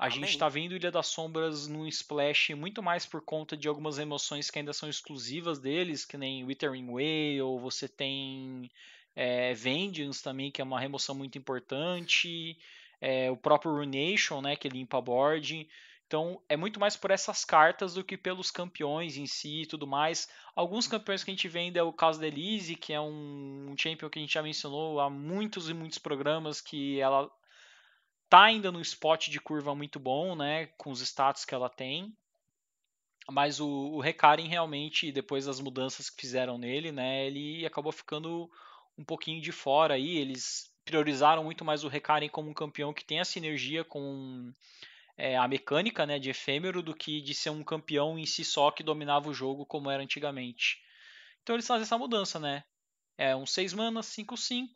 [0.01, 0.37] A gente Amém.
[0.39, 4.57] tá vendo Ilha das Sombras num splash muito mais por conta de algumas emoções que
[4.57, 8.67] ainda são exclusivas deles, que nem Withering Whale, você tem
[9.15, 12.57] é, Vengeance também, que é uma remoção muito importante,
[12.99, 15.69] é, o próprio Runation, né, que limpa a board.
[16.07, 19.85] Então é muito mais por essas cartas do que pelos campeões em si e tudo
[19.85, 20.27] mais.
[20.55, 23.67] Alguns campeões que a gente vê ainda é o caso da Elise, que é um,
[23.69, 27.31] um champion que a gente já mencionou há muitos e muitos programas, que ela
[28.31, 32.15] tá ainda no spot de curva muito bom, né, com os status que ela tem.
[33.29, 38.49] Mas o, o realmente, depois das mudanças que fizeram nele, né, ele acabou ficando
[38.97, 40.17] um pouquinho de fora aí.
[40.17, 44.53] Eles priorizaram muito mais o Recarin como um campeão que tem a sinergia com
[45.17, 48.71] é, a mecânica né, de efêmero do que de ser um campeão em si só
[48.71, 50.81] que dominava o jogo como era antigamente.
[51.43, 52.63] Então eles fazem essa mudança, né?
[53.17, 54.69] É um 6 manas, 5-5,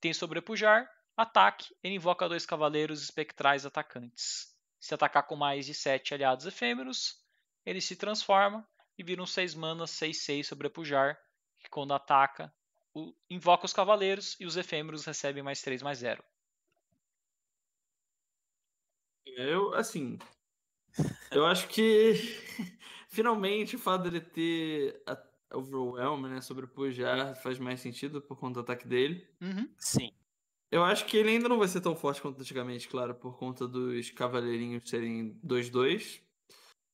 [0.00, 0.88] tem sobrepujar,
[1.20, 4.56] ataque, ele invoca dois cavaleiros espectrais atacantes.
[4.80, 7.22] Se atacar com mais de 7 aliados efêmeros,
[7.64, 8.66] ele se transforma
[8.98, 11.18] e vira um 6 manas, 6-6 sobrepujar,
[11.58, 12.52] que quando ataca,
[12.94, 16.24] o- invoca os cavaleiros e os efêmeros recebem mais 3 mais 0.
[19.26, 20.18] Eu, assim.
[21.30, 22.14] Eu acho que
[23.08, 25.16] finalmente o fato dele ter a
[25.56, 26.40] Overwhelm, né?
[26.40, 29.28] Sobrepujar faz mais sentido por conta do ataque dele.
[29.40, 29.72] Uhum.
[29.78, 30.12] Sim.
[30.70, 33.66] Eu acho que ele ainda não vai ser tão forte quanto antigamente, claro, por conta
[33.66, 36.22] dos cavaleirinhos serem 2-2.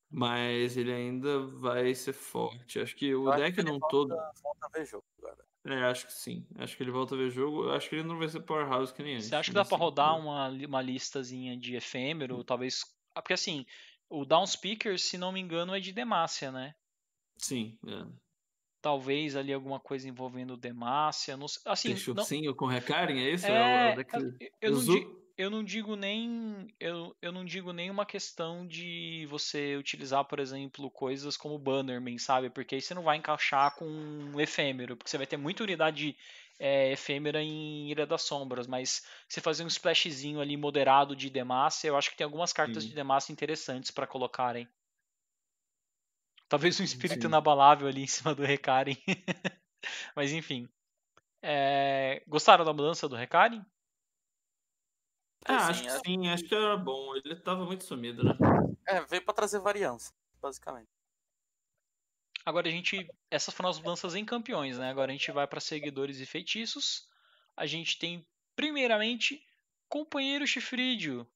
[0.09, 2.79] Mas ele ainda vai ser forte.
[2.79, 4.09] Acho que o acho deck que ele não volta- todo.
[4.41, 5.45] Volta a ver jogo agora.
[5.65, 6.47] É, acho que sim.
[6.55, 7.69] Acho que ele volta a ver jogo.
[7.71, 9.27] Acho que ele não vai ser Powerhouse que nem antes.
[9.27, 12.41] Você acha que dá nesse pra rodar uma, uma listazinha de efêmero?
[12.45, 12.85] Talvez.
[13.13, 13.65] ah, Porque assim,
[14.09, 16.73] o Downspeaker, se não me engano, é de Demacia, né?
[17.37, 17.77] Sim.
[17.85, 18.05] É.
[18.87, 21.35] Talvez ali alguma coisa envolvendo Demacia.
[21.35, 23.45] Não, sei- assim, Tem não, chursinho com Recarin, é isso?
[23.45, 27.13] É, o- é, é o eu, eu não Uzu- di- eu não digo nem eu,
[27.21, 32.49] eu não digo nem uma questão de você utilizar, por exemplo, coisas como Bannerman, sabe?
[32.49, 36.15] Porque aí você não vai encaixar com um efêmero, porque você vai ter muita unidade
[36.57, 41.89] é, efêmera em Ilha das Sombras, mas você fazer um splashzinho ali moderado de Demacia,
[41.89, 42.89] eu acho que tem algumas cartas Sim.
[42.89, 44.65] de Demacia interessantes pra colocarem.
[46.49, 47.27] Talvez um espírito Sim.
[47.27, 48.97] inabalável ali em cima do Recarin.
[50.15, 50.67] mas enfim.
[51.41, 53.63] É, Gostaram da mudança do Recarin?
[55.45, 57.15] Ah, Assim, acho que sim, acho que era bom.
[57.15, 58.33] Ele tava muito sumido, né?
[58.87, 60.89] É, veio pra trazer variância, basicamente.
[62.45, 63.07] Agora a gente.
[63.29, 64.89] Essas foram as mudanças em campeões, né?
[64.89, 67.07] Agora a gente vai para seguidores e feitiços.
[67.55, 69.43] A gente tem, primeiramente,
[69.89, 71.27] Companheiro Chifrídio.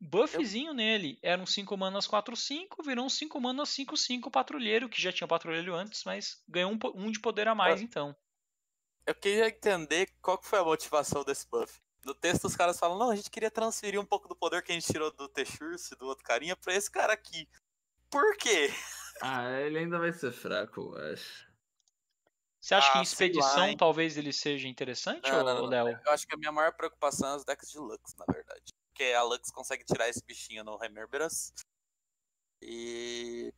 [0.00, 1.18] Buffzinho nele.
[1.22, 5.74] Era um 5 manas 4-5, virou um 5 manas 5-5 patrulheiro, que já tinha patrulheiro
[5.74, 7.82] antes, mas ganhou um, um de poder a mais Ah.
[7.82, 8.16] então.
[9.06, 11.80] Eu queria entender qual que foi a motivação desse buff.
[12.04, 14.72] No texto os caras falam, não, a gente queria transferir um pouco do poder que
[14.72, 17.48] a gente tirou do Texurce, do outro carinha, pra esse cara aqui.
[18.10, 18.68] Por quê?
[19.22, 21.50] Ah, ele ainda vai ser fraco, eu acho.
[22.60, 23.76] Você acha que em Ah, sei lá, expedição hein?
[23.76, 25.68] talvez ele seja interessante, Não, não, ô não.
[25.68, 25.98] Léo?
[26.04, 28.72] Eu acho que a minha maior preocupação é os decks de Lux, na verdade.
[29.00, 31.54] Porque a Lux consegue tirar esse bichinho no Remerberas.
[32.60, 33.50] E.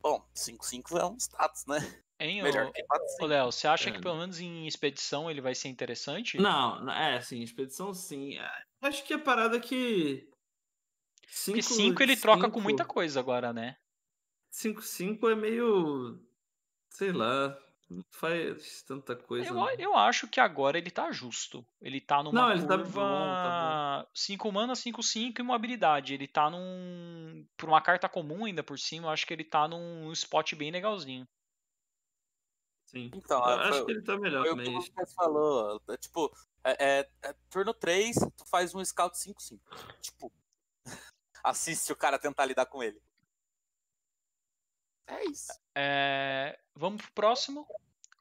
[0.00, 1.78] Bom, 5-5 é um status, né?
[2.18, 4.00] Hein, Melhor ô, que 4 ô Léo, você acha que É.
[4.00, 6.36] pelo menos em expedição ele vai ser interessante?
[6.36, 8.36] Não, é, sim, expedição sim.
[8.38, 10.28] Ah, Acho que a parada é que.
[11.44, 13.76] Porque 5 ele troca com muita cinco- coisa agora, né?
[14.50, 16.20] 5-5 é meio.
[16.90, 17.56] Sei lá.
[17.90, 19.48] Não faz tanta coisa.
[19.48, 19.70] Eu, não.
[19.70, 21.64] eu acho que agora ele tá justo.
[21.80, 25.54] Ele tá numa Não, ele tá curva bom, tá 5 mana, 5, 5 e uma
[25.54, 26.12] habilidade.
[26.12, 27.46] Ele tá num.
[27.56, 30.70] Por uma carta comum ainda por cima, eu acho que ele tá num spot bem
[30.70, 31.26] legalzinho.
[32.86, 33.10] Sim.
[33.14, 34.78] Então, Eu foi- acho que ele tá melhor Foi o que também.
[34.78, 35.82] o Lucas falou.
[35.88, 39.60] É, tipo, é, é- é turno 3, tu faz um scout 5-5.
[40.02, 40.32] Tipo,
[41.42, 43.00] assiste o cara tentar lidar com ele.
[45.08, 45.52] É isso.
[45.74, 47.66] É, Vamos pro próximo.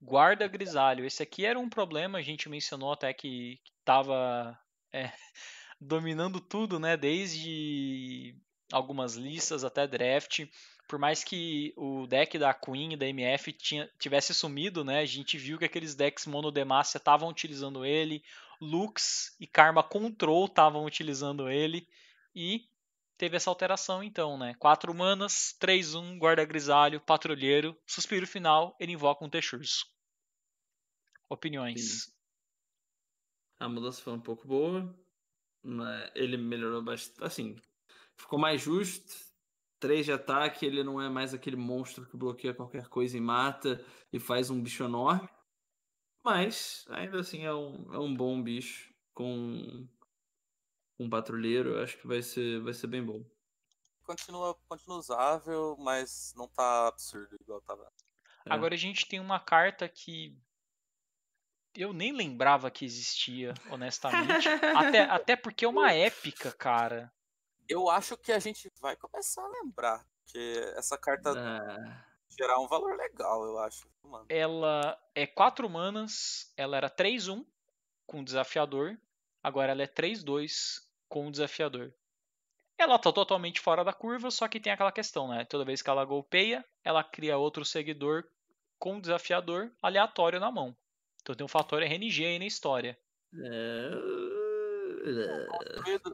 [0.02, 1.06] Guarda grisalho.
[1.06, 4.60] Esse aqui era um problema, a gente mencionou até que, que tava
[4.92, 5.12] é,
[5.80, 6.98] dominando tudo, né?
[6.98, 8.36] Desde
[8.72, 10.48] algumas listas até draft.
[10.88, 15.02] Por mais que o deck da Queen e da MF tinha, tivesse sumido, né?
[15.02, 18.24] A gente viu que aqueles decks monodemacia estavam utilizando ele.
[18.60, 21.88] Lux e Karma Control estavam utilizando ele.
[22.34, 22.66] E
[23.18, 24.54] teve essa alteração então, né?
[24.60, 29.86] 4 manas, 3-1, guarda grisalho, patrulheiro, suspiro final, ele invoca um Texurso.
[31.30, 32.12] Opiniões.
[33.60, 34.96] A mudança foi um pouco boa.
[35.64, 37.24] Mas ele melhorou bastante.
[37.24, 37.56] Assim,
[38.16, 39.28] ficou mais justo.
[39.80, 43.84] 3 de ataque, ele não é mais aquele monstro que bloqueia qualquer coisa e mata
[44.12, 45.30] e faz um bicho enorme.
[46.24, 49.88] Mas, ainda assim, é um, é um bom bicho com
[51.00, 51.76] um patrulheiro.
[51.76, 53.24] Eu acho que vai ser, vai ser bem bom.
[54.04, 57.92] Continua, continua usável, mas não tá absurdo igual tava.
[58.46, 58.54] É.
[58.54, 60.38] Agora a gente tem uma carta que
[61.76, 64.48] eu nem lembrava que existia, honestamente.
[64.76, 67.14] até, até porque é uma épica, cara.
[67.68, 70.08] Eu acho que a gente vai começar a lembrar.
[70.24, 73.90] Porque essa carta Ah, gerar um valor legal, eu acho.
[74.04, 74.26] Mano.
[74.30, 77.46] Ela é 4 manas, ela era 3-1
[78.06, 78.98] com desafiador,
[79.44, 81.94] agora ela é 3-2 com desafiador.
[82.78, 85.44] Ela tá totalmente fora da curva, só que tem aquela questão, né?
[85.46, 88.24] Toda vez que ela golpeia, ela cria outro seguidor
[88.78, 90.76] com desafiador aleatório na mão.
[91.22, 92.98] Então tem um fator RNG aí na história.
[93.34, 93.90] é...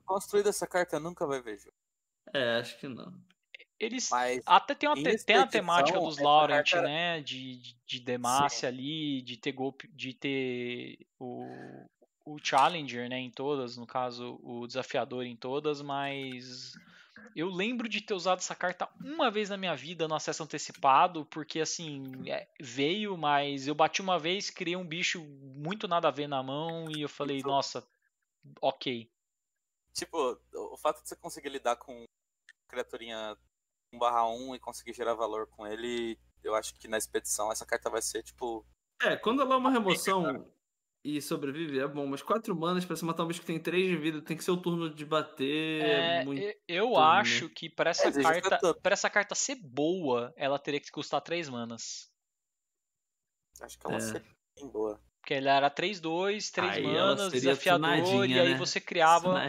[0.06, 1.76] Construído essa carta nunca vai ver jogo.
[2.34, 3.14] é, acho que não.
[3.80, 7.22] Eles Mas até tem, uma em te- tem a temática dos Laurent, carta- né?
[7.22, 11.44] De, de, de Demacia ali, de ter golpe, de ter o,
[12.26, 13.20] o Challenger, né?
[13.20, 16.74] Em todas, no caso, o desafiador em todas, mas
[17.36, 21.26] eu lembro de ter usado essa carta uma vez na minha vida no acesso antecipado,
[21.26, 26.12] porque assim, é, veio, mas eu bati uma vez, criei um bicho muito nada a
[26.12, 27.88] ver na mão e eu falei, Então- nossa,
[28.62, 29.10] ok.
[29.94, 30.18] Tipo,
[30.54, 32.04] o o fato de você conseguir lidar com
[32.68, 33.38] criaturinha
[33.94, 38.02] 1/1 e conseguir gerar valor com ele, eu acho que na expedição essa carta vai
[38.02, 38.66] ser, tipo.
[39.02, 40.52] É, quando ela é uma remoção
[41.04, 42.08] e sobrevive, é bom.
[42.08, 44.44] Mas 4 manas pra você matar um bicho que tem 3 de vida, tem que
[44.44, 45.82] ser o turno de bater.
[45.84, 46.42] É, muito...
[46.42, 46.98] e- eu né?
[46.98, 51.22] acho que pra essa exige carta, para essa carta ser boa, ela teria que custar
[51.22, 52.10] 3 manas.
[53.62, 54.00] Acho que ela É.
[54.00, 55.00] seria bem boa.
[55.24, 58.58] Porque ele era 3-2, 3 Aí ela manas, desafiador, e aí né?
[58.58, 59.42] você criava.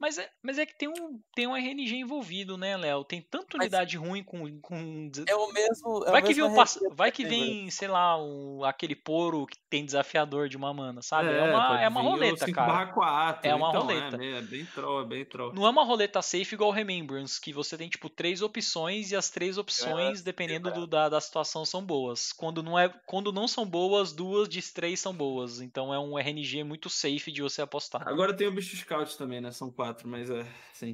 [0.00, 3.04] Mas é, mas é que tem um, tem um RNG envolvido, né, Léo?
[3.04, 4.60] Tem tanta Mas- unidade ruim com.
[4.60, 6.04] com É o mesmo.
[6.06, 8.64] É vai, o que vem mesmo um pass- vai que do vem, sei lá, um,
[8.64, 11.28] aquele poro que tem desafiador de uma mana, sabe?
[11.28, 12.72] É, É, uma, é uma o roleta, 5 cara.
[12.72, 13.48] barra 4.
[13.48, 14.16] É uma então, roleta.
[14.16, 15.52] É, bem- é bem troll, é bem troll.
[15.54, 19.16] Não é uma roleta safe igual o Remembrance, que você tem, tipo, três opções e
[19.16, 22.32] as três opções, dependendo do- da, da situação, são boas.
[22.32, 25.60] Quando não, é, quando não são boas, duas de três são boas.
[25.60, 28.06] Então é um RNG muito safe de você apostar.
[28.08, 29.50] Agora tem o bicho scout também, né?
[29.50, 30.92] São 4, mas é, sim.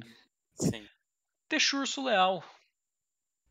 [0.55, 0.87] Sim.
[1.47, 2.43] Texurso Leal.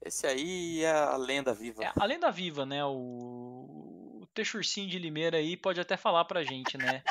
[0.05, 1.83] Esse aí é a lenda viva.
[1.85, 2.85] É, além da Viva, né?
[2.85, 7.03] O, o Texurcinho de Limeira aí pode até falar pra gente, né?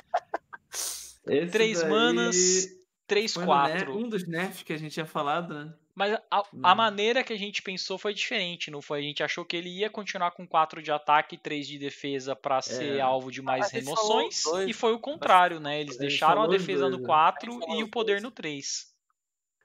[1.27, 2.67] Esse Três daí manas,
[3.05, 3.97] três, quatro.
[3.97, 5.73] Um dos nerfs que a gente tinha falado, né?
[5.97, 8.99] Mas a, a maneira que a gente pensou foi diferente, não foi?
[8.99, 12.35] A gente achou que ele ia continuar com 4 de ataque e 3 de defesa
[12.35, 13.01] pra ser É.
[13.01, 15.81] alvo de mais a gente remoções, e foi o contrário, né?
[15.81, 17.05] Eles deixaram a defesa dois, no né?
[17.07, 18.23] 4 A gente falou e o poder dois.
[18.23, 18.93] no 3.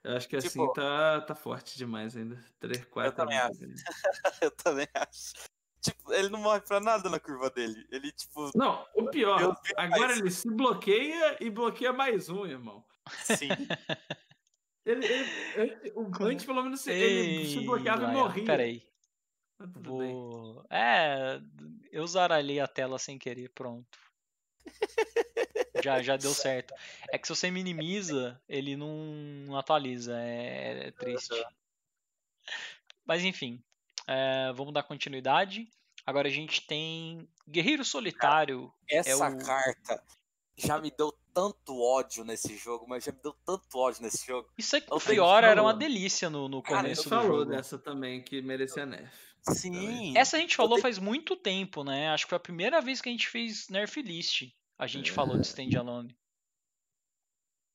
[0.03, 2.43] Eu acho que assim Tipo, tá, tá forte demais ainda.
[2.59, 3.49] 3, 4 também é acho.
[3.49, 3.83] muito grande.
[4.41, 5.33] Eu também acho.
[5.81, 7.85] tipo, ele não morre pra nada na curva dele.
[7.91, 8.49] Ele, tipo.
[8.55, 10.17] Não, o pior, agora faz.
[10.19, 12.83] ele se bloqueia e bloqueia mais um, irmão.
[13.21, 13.49] Sim.
[14.85, 15.05] Ele,
[15.55, 18.45] ele- antes, pelo menos, ele se bloqueava e morria.
[18.45, 18.83] Peraí.
[19.57, 20.11] Tudo bem.
[20.13, 20.65] Vou...
[20.69, 21.39] É,
[21.91, 23.97] eu zaralhei a tela sem querer, pronto.
[25.83, 26.73] Já, já deu certo.
[27.11, 28.93] É que se você minimiza, ele não,
[29.47, 30.17] não atualiza.
[30.19, 31.33] É, é triste.
[33.05, 33.61] Mas enfim,
[34.07, 35.69] é, vamos dar continuidade.
[36.05, 38.73] Agora a gente tem Guerreiro Solitário.
[38.89, 40.03] Essa o- carta
[40.57, 44.47] já me deu tanto ódio nesse jogo, mas já me deu tanto ódio nesse jogo.
[44.57, 45.79] Isso aqui, Eu o Fiora era uma falou.
[45.79, 47.51] delícia no, no Cara, começo Você do falou jogo.
[47.51, 49.11] dessa também, que merecia nerf.
[49.49, 50.17] Sim.
[50.17, 52.09] Essa a gente falou faz muito tempo, né?
[52.09, 54.43] Acho que foi a primeira vez que a gente fez Nerf List.
[54.79, 55.13] A gente É.
[55.13, 56.15] falou de Standalone.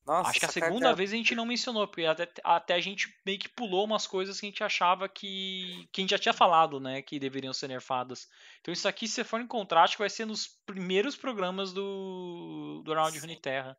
[0.08, 3.14] Nossa, Acho que a segunda vez a gente não mencionou, porque até, até a gente
[3.26, 6.32] meio que pulou umas coisas que a gente achava que, que a gente já tinha
[6.32, 7.02] falado, né?
[7.02, 8.26] Que deveriam ser nerfadas.
[8.62, 12.94] Então isso aqui, se for encontrar, acho que vai ser nos primeiros programas do, do
[12.94, 13.20] Round Sim.
[13.20, 13.76] Runeterra.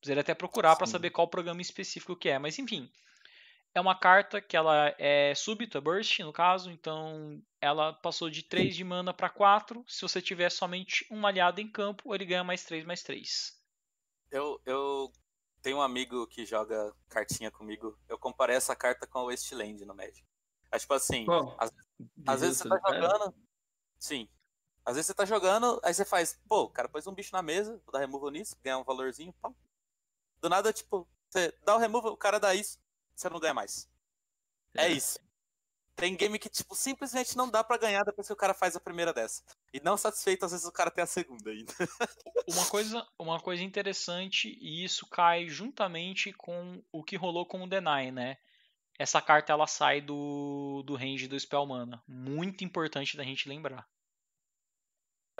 [0.00, 0.92] Precisaria até procurar pra Sim.
[0.92, 2.38] saber qual programa específico que é.
[2.38, 2.90] Mas enfim,
[3.74, 8.74] é uma carta que ela é súbita, burst no caso, então ela passou de 3
[8.74, 9.84] de mana para 4.
[9.86, 13.54] Se você tiver somente um aliado em campo, ele ganha mais 3, mais 3.
[14.30, 15.12] Eu, eu
[15.66, 17.98] tenho um amigo que joga cartinha comigo.
[18.08, 20.24] Eu comparei essa carta com a Wasteland no Magic.
[20.70, 21.26] É tipo assim,
[21.58, 21.72] às,
[22.24, 23.34] às vezes você tá jogando.
[23.98, 24.28] Sim.
[24.84, 27.42] Às vezes você tá jogando, aí você faz, pô, o cara pôs um bicho na
[27.42, 29.50] mesa, vou dar removal nisso, ganhar um valorzinho, pá.
[30.40, 32.78] Do nada, tipo, você dá o removal, o cara dá isso,
[33.12, 33.90] você não ganha mais.
[34.76, 35.18] É, isso.
[35.96, 38.80] Tem game que, tipo, simplesmente não dá pra ganhar depois que o cara faz a
[38.80, 39.42] primeira dessa.
[39.72, 41.72] E não satisfeito, às vezes o cara tem a segunda ainda.
[42.46, 47.68] Uma coisa, uma coisa interessante, e isso cai juntamente com o que rolou com o
[47.68, 48.36] Deny, né?
[48.98, 52.02] Essa carta ela sai do, do range do Spell Mana.
[52.06, 53.84] Muito importante da gente lembrar.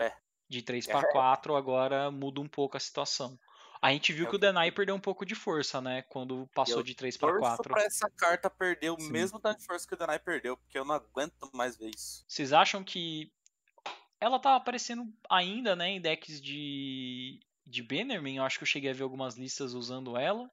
[0.01, 0.11] É.
[0.49, 3.39] De 3 para 4 agora muda um pouco a situação.
[3.81, 6.01] A gente viu É que o Deny perdeu um pouco de força, né?
[6.03, 7.73] Quando passou Eu de 3 para Torço 4.
[7.73, 9.11] pra essa carta perder o Sim.
[9.11, 12.25] mesmo tanto de força que o Danai perdeu, porque eu não aguento mais ver isso.
[12.27, 13.31] Vocês acham que
[14.19, 18.37] ela tá aparecendo ainda, né, em decks de de Bannerman?
[18.37, 20.49] Eu acho que eu cheguei a ver algumas listas usando ela.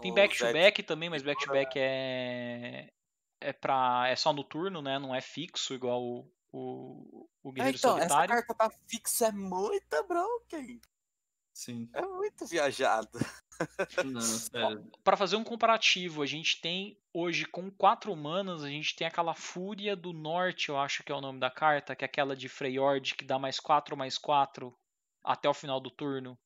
[0.00, 2.90] Tem back to back também, mas back to back é
[3.40, 4.98] é para é só no turno, né?
[4.98, 8.34] Não é fixo igual o o, o É, Guerreiro então, essa Solitário.
[8.34, 10.80] carta tá fixa, é muito broken.
[11.60, 11.90] Sim.
[11.92, 13.10] É muito viajado.
[15.04, 19.34] Para fazer um comparativo, a gente tem hoje com quatro manas, a gente tem aquela
[19.34, 22.48] Fúria do Norte, eu acho que é o nome da carta, que é aquela de
[22.48, 24.74] Freyord que dá mais 4 mais 4
[25.22, 26.38] até o final do turno.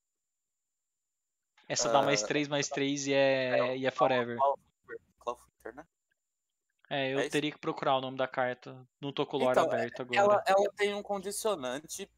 [1.69, 4.37] Essa dá mais Ah, 3 mais 3 e é, e é forever.
[5.21, 5.87] Clawfooter, né?
[6.91, 8.85] É, eu é teria que procurar o nome da carta.
[9.01, 10.21] Não tô com o lore Então, aberto agora.
[10.21, 12.11] Ela, ela tem um condicionante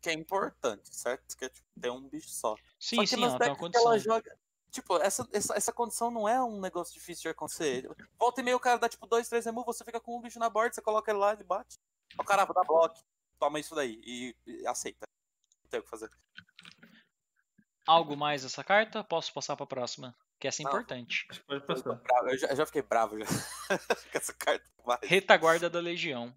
[0.00, 1.36] que é importante, certo?
[1.36, 2.56] Que é tipo, ter um bicho só.
[2.78, 4.38] Sim, só que sim, ela tem uma que ela joga.
[4.70, 7.90] Tipo, essa, essa, essa condição não é um negócio difícil de acontecer.
[8.18, 10.38] Volta e meio o cara dá tipo dois, três remove, você fica com um bicho
[10.38, 11.78] na borda, você coloca ele lá, ele bate.
[12.18, 12.94] O cara dá bloco,
[13.38, 15.06] toma isso daí e, e aceita.
[15.64, 16.10] Não tem o que fazer.
[17.86, 19.02] Algo mais dessa carta?
[19.02, 20.14] Posso passar pra próxima?
[20.38, 20.70] Que essa é Não.
[20.70, 21.26] importante.
[21.46, 22.00] Pode passar.
[22.26, 23.26] eu já, eu já fiquei bravo já.
[24.12, 24.64] com essa carta.
[24.84, 24.98] Vai.
[25.02, 26.32] Retaguarda da Legião.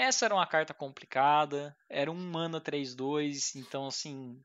[0.00, 4.40] Essa era uma carta complicada, era um mana 3-2, então assim,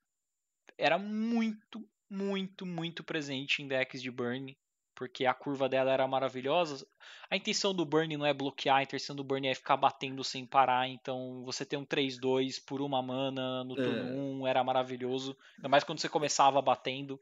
[0.78, 4.58] era muito, muito, muito presente em decks de burn,
[4.96, 6.88] porque a curva dela era maravilhosa.
[7.30, 10.46] A intenção do burn não é bloquear, a intenção do burn é ficar batendo sem
[10.46, 14.24] parar, então você ter um 3-2 por uma mana no turno É.
[14.42, 17.20] 1 era maravilhoso, ainda mais quando você começava batendo.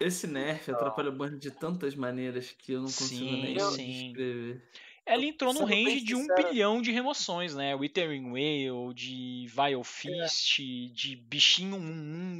[0.00, 3.86] Esse nerf atrapalha o burn de tantas maneiras que eu não consigo Sim, nem sim.
[3.90, 4.62] descrever.
[5.06, 7.74] Ela entrou no range de um bilhão de remoções, né?
[7.76, 10.56] Withering Whale, de Vile Fist,
[10.92, 11.80] de bichinho, um,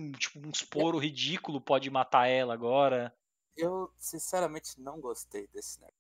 [0.09, 3.15] um, tipo, um esporo ridículo pode matar ela agora.
[3.57, 5.97] Eu, sinceramente, não gostei desse negócio.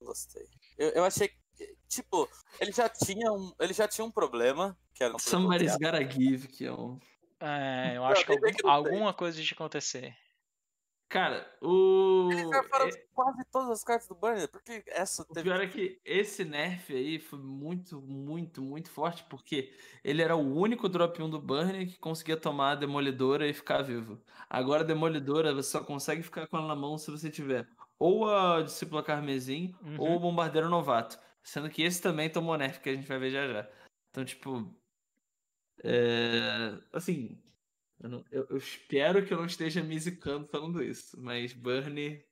[0.00, 0.46] Não gostei.
[0.78, 2.28] Eu, eu achei que, tipo,
[2.60, 6.02] ele já tinha um, ele já tinha um problema, que era um problema Somebody's gotta
[6.10, 6.98] give, que é um.
[7.38, 10.16] É, eu acho que, algum- alguma coisa tinha que acontecer.
[11.08, 12.28] Cara, o.
[12.32, 15.44] Eles nerfaram é- quase todas as cartas do Burner, porque essa O teve.
[15.44, 20.40] pior é que esse nerf aí foi muito, muito, muito forte, porque ele era o
[20.56, 24.20] único drop 1 do Burn que conseguia tomar a Demolidora e ficar vivo.
[24.50, 28.28] Agora a Demolidora você só consegue ficar com ela na mão se você tiver ou
[28.28, 29.96] a Discípula Carmesim Uhum.
[30.00, 31.18] ou o Bombardeiro Novato.
[31.42, 33.70] Sendo que esse também tomou nerf, que a gente vai ver já já.
[34.10, 34.74] Então, tipo.
[35.84, 36.78] É...
[36.92, 37.40] Assim.
[37.98, 42.22] Eu, não- eu- eu espero que eu não esteja me zicando falando isso, mas Burn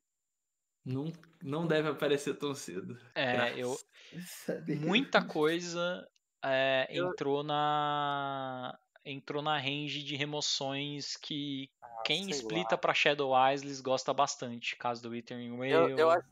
[0.84, 1.10] não,
[1.42, 2.98] não deve aparecer tão cedo.
[3.14, 3.84] É, eu, Graças
[4.66, 4.80] Deus.
[4.80, 6.06] muita coisa
[6.44, 12.26] é, entrou na entrou na range de remoções que Ah, quem
[12.72, 12.78] lá.
[12.78, 15.92] pra Shadow Isles gosta bastante, caso do Withering Whale.
[15.92, 16.28] Eu, eu, acho,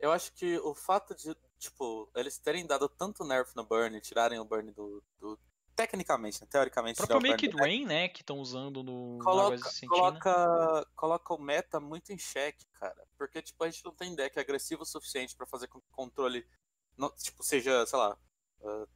[0.00, 4.38] eu acho que o fato de, tipo, eles terem dado tanto nerf no Burn, tirarem
[4.38, 5.02] o Burn do.
[5.18, 5.38] do-
[5.76, 9.58] tecnicamente, né, teoricamente, O próprio Make do It Rain, né, que estão usando no, coloca,
[9.68, 9.90] Sentina.
[9.90, 13.06] coloca, coloca o meta muito em xeque, cara.
[13.18, 15.94] Porque, tipo, a gente não tem deck agressivo o suficiente pra fazer com que o
[15.94, 16.48] controle,
[16.96, 18.18] não, tipo, seja, sei lá,
[18.64, 18.86] ah,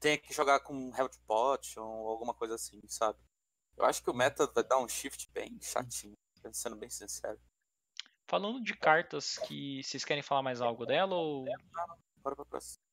[0.00, 3.18] tenha que jogar com Health Potion ou alguma coisa assim, sabe?
[3.76, 6.16] Eu acho que o meta vai dar um shift bem chatinho,
[6.52, 7.38] sendo bem sincero.
[8.26, 11.44] Falando de cartas que vocês querem falar mais algo dela ou
[12.22, 12.89] Bora pra próxima.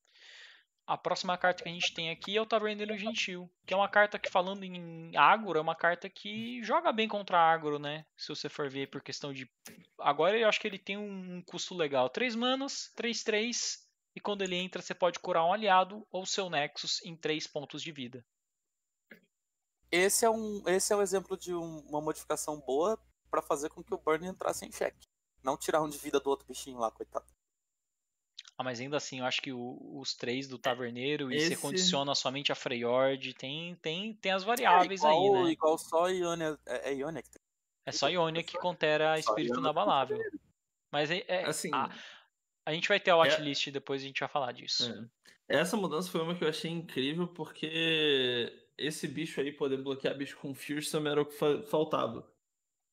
[0.88, 3.90] A próxima carta que a gente tem aqui é o Taverneiro Gentil, que é uma
[3.90, 8.06] carta que falando em agro, é uma carta que joga bem contra agro, né?
[8.16, 9.50] Se você for ver por questão de
[10.00, 13.86] agora eu acho que ele tem um custo legal, 3 manas, 3 3
[14.16, 17.84] e quando ele entra você pode curar um aliado ou seu Nexus em 3 pontos
[17.84, 18.26] de vida.
[19.92, 22.98] Esse é um, esse é um exemplo de um- uma modificação boa
[23.30, 25.06] pra fazer com que o Burn entrasse em xeque.
[25.44, 27.26] Não tirar um de vida do outro bichinho lá, coitado.
[28.58, 32.16] Ah, mas ainda assim, eu acho que o- os três do Taverneiro e você condiciona
[32.16, 35.52] somente a Freyord, tem, tem, tem as É, variáveis igual, aí, né?
[35.52, 36.58] Igual só a Ionia.
[36.66, 37.42] É, é Ionia que tem.
[37.86, 40.20] É só Ionia que contera espírito inabalável.
[40.92, 41.90] Mas é, é- Assim, a,
[42.66, 44.92] a gente vai ter a watchlist depois a gente vai falar disso.
[45.50, 45.58] é.
[45.60, 50.38] essa mudança foi uma que eu achei incrível porque esse bicho aí, poder bloquear bicho
[50.38, 52.28] com Fearsome era o que fa- faltava.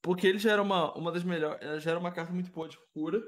[0.03, 1.83] Porque ele já era uma, uma das melhores.
[1.83, 3.23] Já era uma carta muito boa de cura.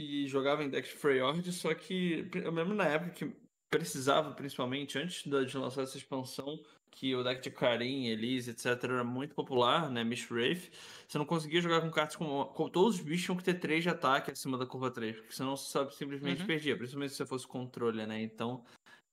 [0.00, 3.32] E jogava em deck de Freyord, só que eu lembro na época que
[3.68, 8.92] precisava, principalmente, antes da- de lançar essa expansão, que o deck de Karim, Elise, etc.
[8.94, 10.04] era muito popular, né?
[10.04, 10.70] Mish Wraith.
[11.06, 12.68] Você não conseguia jogar com cartas com, com.
[12.68, 15.56] Todos os bichos tinham que ter 3 de ataque acima da curva 3, porque senão
[15.56, 16.46] você sabe, simplesmente Uhum.
[16.46, 18.22] perdia, principalmente se você fosse controle, né?
[18.22, 18.64] Então.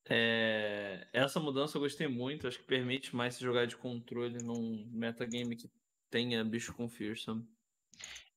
[0.07, 4.85] é, Essa mudança eu gostei muito, acho que permite mais se jogar de controle num
[4.91, 5.67] metagame que
[6.11, 7.43] tenha bicho com Fearsome.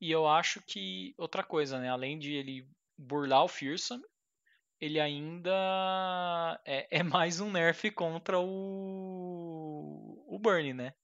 [0.01, 1.89] E eu acho que outra coisa, né?
[1.89, 4.05] Além de ele burlar o Fearsome,
[4.81, 10.95] ele ainda é, é mais um nerf contra o o Burn, né?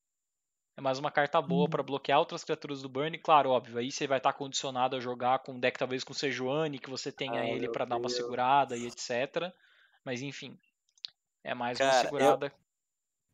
[0.76, 1.70] É mais uma carta boa Uhum.
[1.70, 3.18] pra bloquear outras criaturas do Burn.
[3.18, 6.78] Claro, óbvio, aí você vai estar condicionado a jogar com um deck talvez com Sejuani,
[6.78, 9.54] que você tenha Ai, ele meu pra dar uma segurada e etc.
[10.04, 10.58] Mas enfim,
[11.44, 12.52] é mais uma Cara, eu- segurada.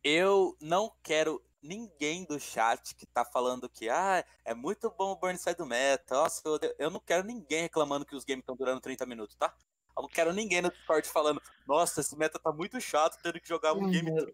[0.04, 5.16] Eu não quero ninguém do chat que tá falando que ah, é muito bom o
[5.16, 6.14] Burn sair do meta.
[6.14, 9.36] Nossa, eu, odeio-" eu não quero ninguém reclamando que os games estão durando 30 minutos,
[9.36, 9.54] tá?
[9.96, 13.48] Eu não quero ninguém no Discord falando, nossa, esse meta tá muito chato, tendo que
[13.48, 14.32] jogar um game 30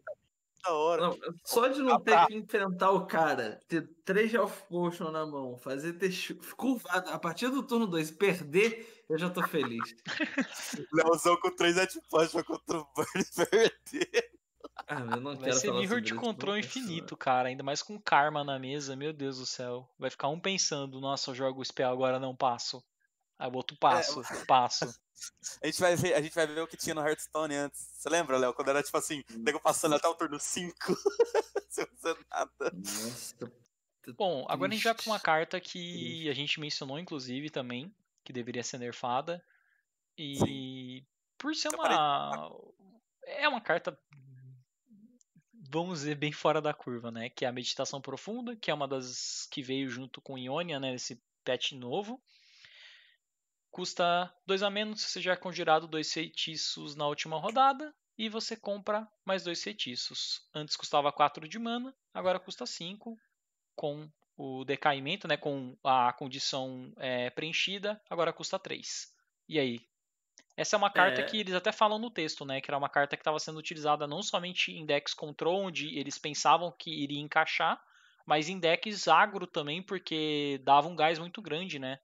[0.67, 1.03] da hora.
[1.03, 5.57] Não, só de não ter que enfrentar o cara, ter três Health Potion na mão,
[5.57, 6.13] fazer ter
[6.57, 9.95] curvado a partir do turno 2 perder, eu já tô feliz.
[10.93, 12.01] Leozão com 3 Edge
[12.45, 14.36] contra o Burn e perder.
[14.89, 17.49] Ah, eu não Vai quero ser falar nível de controle infinito, cara.
[17.49, 19.89] Ainda mais com karma na mesa, meu Deus do céu.
[19.99, 22.85] Vai ficar um pensando, nossa, eu jogo o spell agora não passo.
[23.39, 24.85] Aí o outro passo, passo.
[25.63, 27.81] A gente, vai ver, a gente vai ver o que tinha no Hearthstone antes.
[27.81, 28.55] Você lembra, Léo?
[28.55, 30.75] Quando era tipo assim, nego passando até o turno 5
[31.69, 32.73] sem fazer nada.
[32.73, 33.53] Nossa.
[34.17, 37.93] Bom, agora a gente vai pra uma carta que a gente mencionou, inclusive, também,
[38.25, 39.43] que deveria ser nerfada.
[40.17, 41.05] E
[41.39, 42.51] por ser Eu parei de uma.
[43.23, 43.99] É uma carta.
[45.71, 47.29] Vamos dizer, bem fora da curva, né?
[47.29, 50.95] Que é a Meditação Profunda, que é uma das que veio junto com Ionia, né?
[50.95, 52.23] Esse patch novo.
[53.71, 57.95] Custa 2 a menos se você já é conjurado dois feitiços na última rodada.
[58.19, 60.41] E você compra mais dois feitiços.
[60.55, 63.15] Antes custava 4 de mana, agora custa 5
[63.75, 69.13] com o decaimento, né, com a condição é, preenchida, agora custa 3.
[69.49, 69.87] E aí?
[70.57, 71.25] Essa é uma carta É.
[71.25, 74.07] que eles até falam no texto, né, que era uma carta que estava sendo utilizada
[74.07, 77.81] não somente em decks control, onde eles pensavam que iria encaixar,
[78.27, 81.99] mas em decks agro também, porque dava um gás muito grande, né?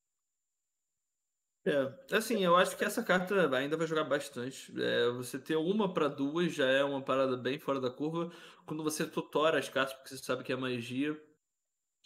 [1.65, 4.73] É, assim, eu acho que essa carta ainda vai jogar bastante.
[4.81, 8.33] É, você ter uma pra duas já é uma parada bem fora da curva.
[8.67, 11.17] Quando você tutora as cartas, porque você sabe que é magia,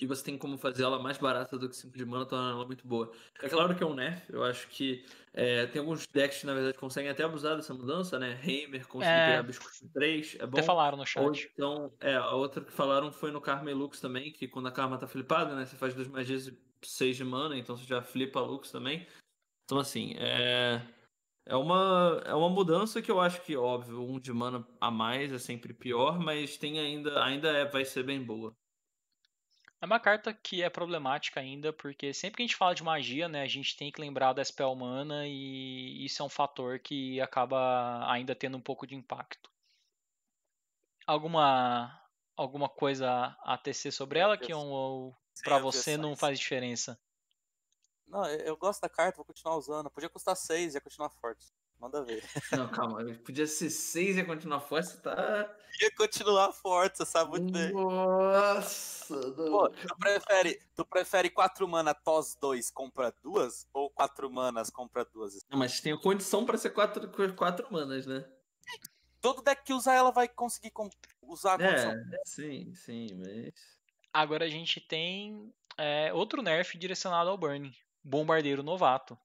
[0.00, 2.66] e você tem como fazer ela mais barata do que 5 de mana, torna ela
[2.66, 3.10] muito boa.
[3.42, 6.54] É claro que é um nerf, eu acho que é, tem alguns decks que na
[6.54, 8.38] verdade conseguem até abusar dessa mudança, né?
[8.42, 9.42] Heimer conseguir É.
[9.42, 10.58] pegar com 3, é bom.
[10.58, 11.50] Até falaram no Ou chat.
[11.52, 14.72] então, é, a outra que falaram foi no Karma e Lux também, que quando a
[14.72, 15.64] Karma tá flipada, né?
[15.66, 19.06] Você faz duas magias e 6 de mana, então você já flipa a Lux também.
[19.64, 20.82] Então, assim, é.
[21.48, 25.32] É uma, é uma mudança que eu acho que, óbvio, um de mana a mais
[25.32, 28.52] é sempre pior, mas tem ainda, ainda é, vai ser bem boa.
[29.80, 33.26] É uma carta que é problemática ainda, porque sempre que a gente fala de magia,
[33.26, 37.18] né, a gente tem que lembrar da spell mana e isso é um fator que
[37.22, 39.50] acaba ainda tendo um pouco de impacto.
[41.06, 42.02] alguma
[42.36, 46.98] alguma coisa a tecer sobre ela, que ou pra você não faz diferença?
[48.06, 49.90] Não, eu, eu gosto da carta, vou continuar usando.
[49.90, 51.46] Podia custar 6 e ia continuar forte.
[51.80, 52.22] Manda ver.
[52.52, 53.04] Não, calma.
[53.24, 55.56] Podia ser 6 e ia continuar forte, você tá.
[55.80, 57.72] Ia continuar forte, você sabe muito bem.
[57.72, 59.32] Nossa.
[59.32, 63.68] Pô, tu prefere, tu prefere 4 mana TOS 2 compra duas?
[63.74, 65.34] Ou 4 manas compra duas?
[65.50, 68.24] Não, mas tem condição pra ser 4 quatro manas, né?
[69.20, 70.72] Todo deck que usar ela vai conseguir
[71.22, 71.92] usar a condição.
[71.92, 73.52] É, sim, sim, mas.
[74.12, 77.72] Agora a gente tem é, outro nerf direcionado ao Burning.
[78.02, 79.18] Bombardeiro Novato.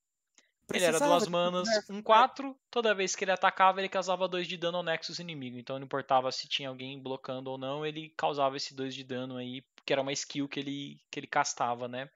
[0.73, 2.57] Ele era duas um manas, um 4.
[2.69, 5.57] Toda vez que ele atacava, ele causava 2 de dano ao Nexus inimigo.
[5.57, 9.37] Então não importava se tinha alguém blocando ou não, ele causava esse 2 de dano
[9.37, 12.09] aí, que era uma skill que ele, que ele castava, né?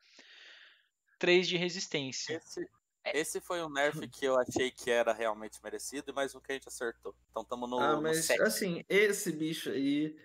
[1.19, 2.37] 3 de resistência.
[2.37, 2.69] Esse,
[3.13, 6.55] esse foi um nerf que eu achei que era realmente merecido, mas um que a
[6.55, 7.15] gente acertou.
[7.29, 8.41] Então estamos no, Ah, no mas sete.
[8.41, 10.15] assim, esse bicho aí.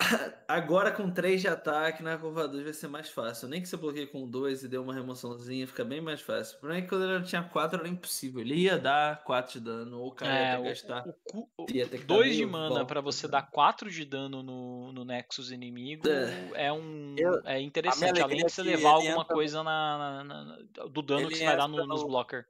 [0.48, 3.46] Agora com 3 de ataque na curva 2 vai ser mais fácil.
[3.48, 6.56] Nem que você bloqueie com 2 e dê uma remoçãozinha, fica bem mais fácil.
[6.56, 8.40] O problema é que quando ele tinha 4 era impossível.
[8.40, 11.06] Ele ia dar 4 de dano, ou o cara ia É, ter o- gastar.
[11.34, 13.32] o o- ia ter que dar 2 de mana pra você né?
[13.32, 16.66] dar 4 de dano no, no Nexus inimigo É.
[16.66, 18.20] é um Eu- é interessante.
[18.20, 20.56] Além de você é que levar alguma entra- coisa na, na- na-
[20.88, 22.46] do dano que você vai dar entra no- nos no- blocker.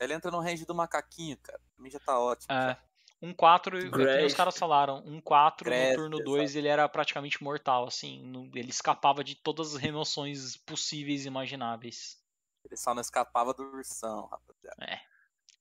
[0.00, 1.58] Ele entra no range do macaquinho, cara.
[1.74, 2.52] Pra mim já tá ótimo.
[2.52, 2.68] É.
[2.68, 2.78] já.
[3.20, 6.88] Um 4, é que nem os caras falaram, um 4 no turno 2 ele era
[6.88, 12.22] praticamente mortal, assim, no- ele escapava de todas as remoções possíveis e imagináveis.
[12.64, 15.00] Ele só não escapava do ursão, rapaziada.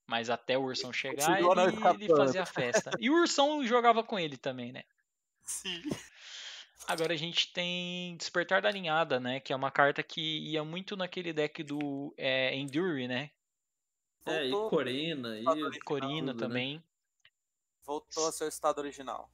[0.05, 2.91] Mas até o Ursão chegar, Continuou não ele, ele fazia festa.
[2.97, 4.83] E o Ursão jogava com ele também, né?
[5.43, 5.81] Sim.
[6.87, 9.41] Agora a gente tem Despertar da Ninhada, né?
[9.41, 13.31] Que é uma carta que ia muito naquele deck do é, Endure, né?
[14.25, 16.53] É, e Corina, e Corina tudo, né?
[17.87, 19.31] Voltou ao seu estado original.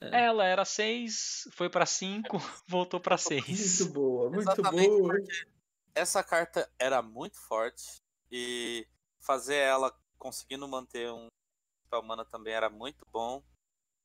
[0.00, 0.26] É.
[0.26, 2.28] Ela era 6, foi pra 5,
[2.68, 3.80] voltou pra 6.
[3.80, 5.14] Muito boa, muito Exatamente boa.
[5.94, 8.86] Essa carta era muito forte e
[9.18, 11.26] fazer ela conseguindo manter um
[12.04, 13.42] mana também era muito bom.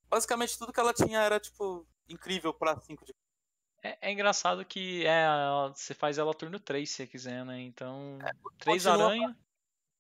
[0.10, 3.14] Basicamente tudo que ela tinha era tipo incrível pra 5 de
[3.84, 5.28] É, é engraçado que é,
[5.76, 7.60] você faz ela turno 3 se você quiser, né?
[7.60, 8.18] Então,
[8.58, 9.38] 3 continua- aranha.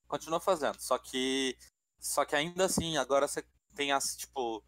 [0.07, 0.79] continua fazendo.
[0.79, 1.57] Só que.
[1.99, 3.43] Só que ainda assim, agora você
[3.76, 4.63] tem as, tipo.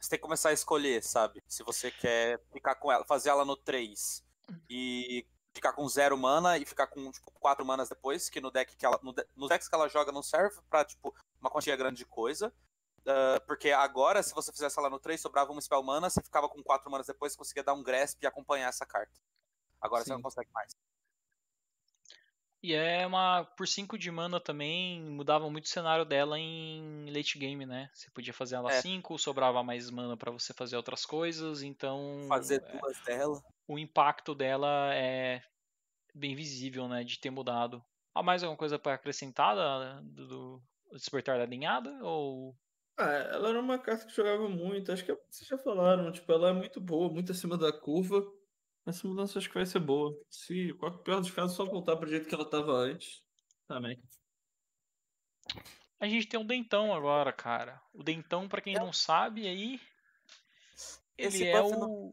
[0.00, 1.42] Você tem que começar a escolher, sabe?
[1.48, 4.22] Se você quer ficar com ela, fazer ela no 3
[4.68, 8.76] e ficar com zero mana e ficar com, tipo, 4 manas depois, que no deck
[8.76, 9.00] que ela.
[9.02, 12.04] No de- nos decks que ela joga não serve pra, tipo, uma quantia grande de
[12.04, 12.52] coisa.
[13.06, 16.48] Ah, porque agora, se você fizesse ela no 3, sobrava um spell mana, você ficava
[16.48, 19.12] com 4 manas depois, você conseguia dar um grasp e acompanhar essa carta.
[19.80, 20.14] Agora você Sim.
[20.14, 20.72] não consegue mais.
[22.66, 23.44] E é uma.
[23.44, 27.90] Por 5 de mana também mudava muito o cenário dela em late game, né?
[27.92, 28.80] Você podia fazer ela É.
[28.80, 32.24] 5, sobrava mais mana pra você fazer outras coisas, então.
[32.26, 33.42] Fazer é, duas dela.
[33.68, 35.42] o impacto dela é
[36.14, 37.04] bem visível, né?
[37.04, 37.84] De ter mudado.
[38.14, 40.62] Há mais alguma coisa pra acrescentar da- do, do
[40.94, 41.90] Despertar da Linhada?
[42.02, 42.56] Ou.
[42.98, 45.58] Ah, ela era uma carta que jogava muito, acho que é o que vocês já
[45.58, 48.24] falaram, tipo, ela é muito boa, muito acima da curva.
[48.86, 50.14] Essa mudança acho que vai ser boa.
[50.28, 53.22] Se qualquer pior dos casos, só voltar pro jeito que ela tava antes.
[53.66, 53.98] Também.
[55.98, 57.80] A gente tem um dentão agora, cara.
[57.92, 58.78] O dentão, pra quem É.
[58.78, 59.80] não sabe, aí.
[61.16, 62.10] Ele Esse é o.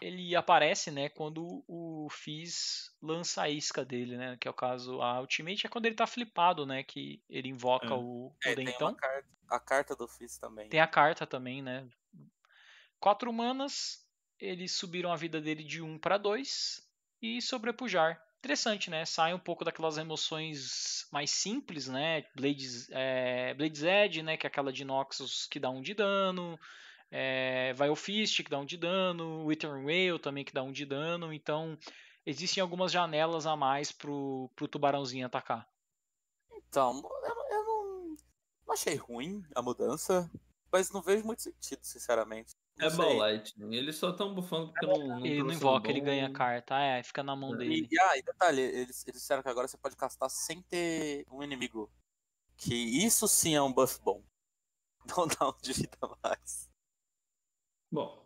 [0.00, 4.38] Ele aparece, né, quando o Fizz lança a isca dele, né?
[4.40, 5.02] Que é o caso.
[5.02, 6.82] A Ultimate é quando ele tá flipado, né?
[6.82, 7.92] Que ele invoca É.
[7.92, 8.94] o, o É, tem dentão.
[8.94, 9.28] carta.
[9.50, 10.70] A carta do Fizz também.
[10.70, 11.86] Tem a carta também, né?
[12.98, 14.06] Quatro manas,
[14.40, 16.82] eles subiram a vida dele de 1 para 2
[17.20, 18.20] e sobrepujar.
[18.38, 19.04] Interessante, né?
[19.04, 22.24] Sai um pouco daquelas emoções mais simples, né?
[22.34, 24.36] Blades, é, Blades Edge, né?
[24.38, 26.58] Que é aquela de Noxus que dá um de dano.
[27.10, 29.44] É, Vile Fist, que dá um de dano.
[29.44, 31.34] Withering Whale também, que dá um de dano.
[31.34, 31.78] Então,
[32.24, 35.68] existem algumas janelas a mais pro, pro tubarãozinho atacar.
[36.50, 38.16] Então, eu, eu não,
[38.66, 40.30] não achei ruim a mudança,
[40.72, 42.56] mas não vejo muito sentido, sinceramente.
[42.76, 42.90] Não É.
[42.96, 43.74] Ball Lightning.
[43.74, 46.78] Eles só estão bufando porque não, não Ele não um invoca, ele bom- ganha carta.
[46.80, 47.58] É, fica na mão É.
[47.58, 47.88] dele.
[47.90, 51.42] E, ah, e detalhe, eles, eles disseram que agora você pode castar sem ter um
[51.42, 51.92] inimigo.
[52.56, 54.22] Que isso sim é um buff bom.
[55.18, 56.70] Não dá um de vida a mais.
[57.90, 58.20] Bom,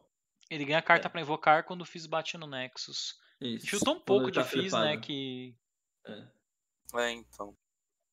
[0.51, 1.11] Ele ganha carta É.
[1.11, 3.19] pra invocar quando o Fizz bate no Nexus.
[3.41, 3.67] isso.
[3.67, 4.97] Chutou um pouco ele de tá Fizz, né?
[4.99, 5.57] Que
[6.07, 6.29] É.
[6.97, 7.57] É, então.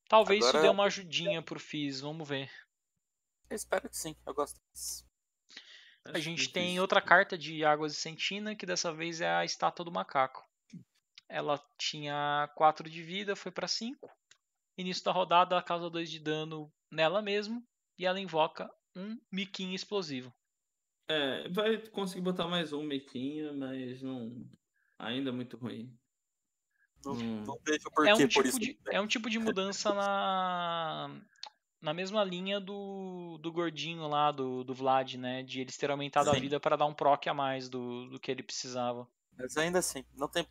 [0.07, 2.49] talvez isso Agora- dê uma ajudinha pro Fizz, vamos ver.
[3.49, 5.05] Eu espero que sim, eu gosto disso.
[6.05, 9.85] A gente tem outra carta de Águas de Sentina, que dessa vez é a Estátua
[9.85, 10.43] do Macaco.
[11.29, 14.09] Ela tinha 4 de vida, foi pra 5.
[14.77, 17.63] Início da rodada, ela causa 2 de dano nela mesmo.
[17.97, 20.33] E ela invoca um miquinho explosivo.
[21.07, 24.45] É, vai conseguir botar mais um mequinha, mas não.
[24.97, 25.95] Ainda é muito ruim.
[27.05, 27.43] Não, Hum.
[27.43, 28.59] não vejo por É um, por tipo isso.
[28.59, 31.21] de, é um tipo de mudança na,
[31.81, 35.41] na mesma linha do, do gordinho lá, do, do Vlad, né?
[35.41, 36.41] De eles terem aumentado a Sim.
[36.41, 39.07] vida para dar um proc a mais do, do que ele precisava.
[39.37, 40.45] Mas ainda assim, não tem.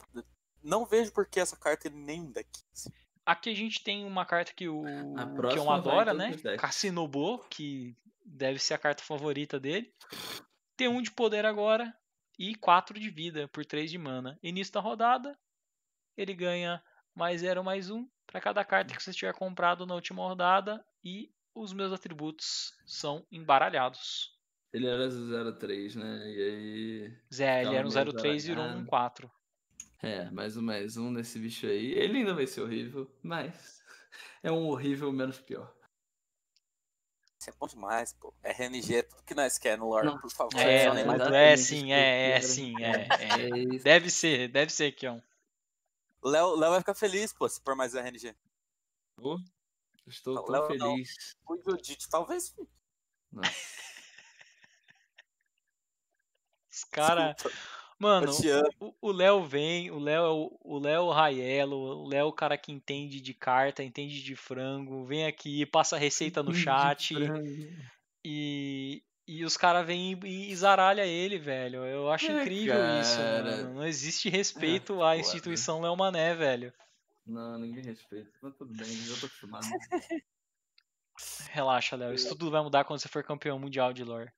[0.63, 2.49] Não vejo por que essa carta em nenhum deck.
[2.73, 2.91] assim.
[3.25, 4.83] Aqui a gente tem uma carta que o
[5.17, 6.37] A que um em adora, né?
[6.59, 9.95] Cassinobo, que deve ser a carta favorita dele.
[10.77, 11.95] Tem um de poder agora
[12.39, 14.39] e quatro de vida por três de mana.
[14.43, 15.39] Início da rodada,
[16.17, 16.83] ele ganha
[17.15, 21.33] mais zero, mais um para cada carta que você tiver comprado na última rodada e
[21.55, 24.39] os meus atributos são embaralhados.
[24.73, 25.09] Ele era
[25.59, 26.31] 03, né?
[26.31, 27.19] E aí.
[27.33, 28.89] Zé, ele era um meio 03 e virou um baralhado.
[28.89, 29.33] 4.
[30.03, 31.93] É, mais um mais um nesse bicho aí.
[31.93, 33.83] Ele ainda vai ser horrível, mas
[34.43, 35.75] é um horrível menos pior.
[37.39, 38.35] Isso é bom demais, pô.
[38.43, 40.19] RNG é tudo que nós queremos no lore, Não.
[40.19, 40.59] por favor.
[40.61, 41.23] É, mais.
[41.23, 43.09] Dudu, exatamente é isso sim, é, é sim, é, é.
[43.77, 43.79] É.
[43.79, 45.21] Deve ser, deve ser, Kion.
[46.23, 48.35] Léo, Léo vai ficar feliz, pô, se for mais RNG.
[49.17, 49.39] Pô,
[50.11, 50.95] Estou Não, tão Léo não.
[50.95, 51.35] feliz.
[51.49, 52.55] O Judite, talvez.
[53.33, 53.51] Nossa.
[56.73, 57.57] Os cara, Desculpa,
[57.99, 58.33] mano,
[59.01, 62.33] o- Léo vem, o Léo é o- Léo é o Raiello, o Léo é o
[62.33, 67.15] cara que entende de carta, entende de frango, vem aqui, passa receita no chat
[68.25, 71.85] e e os caras vêm e, zaralha ele, velho.
[71.85, 73.75] Eu acho É, incrível isso, mano.
[73.75, 75.17] Não existe respeito à foda.
[75.19, 76.73] instituição Léo Mané, velho.
[77.31, 78.31] Não, ninguém respeita.
[78.43, 79.67] Mas tudo bem, eu tô acostumado.
[81.51, 82.15] Relaxa, Léo.
[82.15, 84.31] Isso tudo vai mudar quando você for campeão mundial de lore.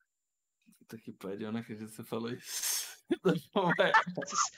[0.79, 2.83] Puta que pariu, eu não acredito que você falou isso.
[3.79, 3.91] É.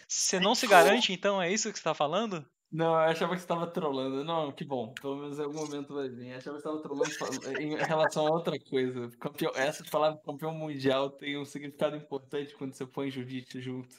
[0.08, 1.42] Você não se garante, então?
[1.42, 2.46] É isso que você tá falando?
[2.72, 4.24] Não, eu achava que você tava trolando.
[4.24, 4.94] Não, que bom.
[4.94, 6.28] Pelo menos em algum momento vai vir.
[6.30, 9.10] Eu achava que você tava trolando fal- em relação a outra coisa.
[9.20, 13.96] Campeão, essa de falar campeão mundial tem um significado importante quando você põe jiu-jitsu junto.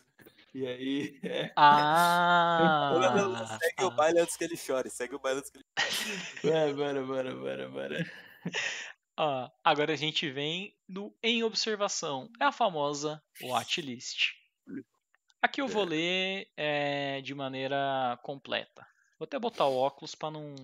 [0.57, 1.53] E aí, é.
[1.55, 3.59] Ah!
[3.61, 3.91] Segue o ah.
[3.91, 4.89] baile antes que ele chore.
[4.89, 5.67] Segue o baile antes que ele
[6.43, 8.13] Bora, bora, bora, bora, bora.
[9.19, 12.31] Ó, agora a gente vem no em observação.
[12.41, 14.33] É a famosa watchlist.
[15.43, 18.87] Aqui eu vou ler é, de maneira completa.
[19.19, 20.55] Vou até botar o óculos para não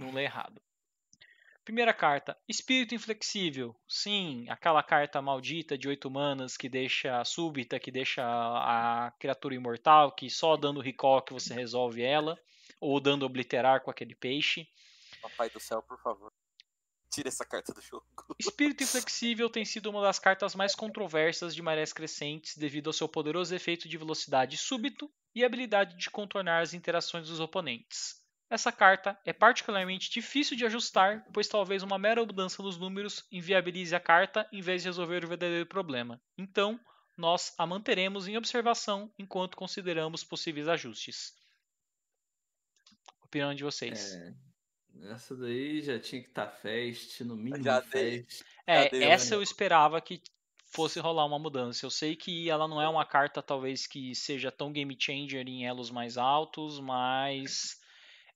[0.00, 0.60] não ler errado.
[1.66, 3.74] Primeira carta, Espírito Inflexível.
[3.88, 10.12] Sim, aquela carta maldita de 8 manas que deixa súbita, que deixa a criatura imortal,
[10.12, 12.38] que só dando recall que você resolve ela,
[12.80, 14.68] ou dando obliterar com aquele peixe.
[15.20, 16.32] Papai do céu, por favor.
[17.10, 18.06] Tira essa carta do jogo.
[18.38, 23.08] Espírito Inflexível tem sido uma das cartas mais controversas de Marés Crescentes devido ao seu
[23.08, 28.24] poderoso efeito de velocidade súbito e habilidade de contornar as interações dos oponentes.
[28.48, 33.94] Essa carta é particularmente difícil de ajustar, pois talvez uma mera mudança nos números inviabilize
[33.94, 36.20] a carta em vez de resolver o verdadeiro problema.
[36.38, 36.78] Então,
[37.16, 41.34] nós a manteremos em observação enquanto consideramos possíveis ajustes.
[43.24, 44.14] Opinião de vocês?
[44.14, 44.34] É,
[45.12, 48.24] essa daí já tinha que estar fest, no mínimo Já dei.
[48.24, 48.44] fest.
[48.66, 49.36] É, Cadê, essa mano?
[49.36, 50.22] eu esperava que
[50.66, 51.84] fosse rolar uma mudança.
[51.84, 55.66] Eu sei que ela não é uma carta talvez que seja tão game changer em
[55.66, 57.80] elos mais altos, mas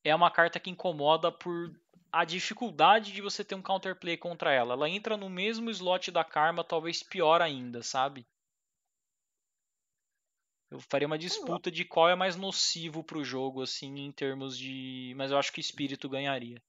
[0.04, 1.72] é uma carta que incomoda por
[2.12, 4.74] a dificuldade de você ter um counterplay contra ela.
[4.74, 8.26] Ela entra no mesmo slot da Karma, talvez pior ainda, sabe?
[10.70, 15.12] Eu faria uma disputa de qual é mais nocivo pro jogo, assim, em termos de.
[15.16, 16.62] Mas eu acho que espírito ganharia.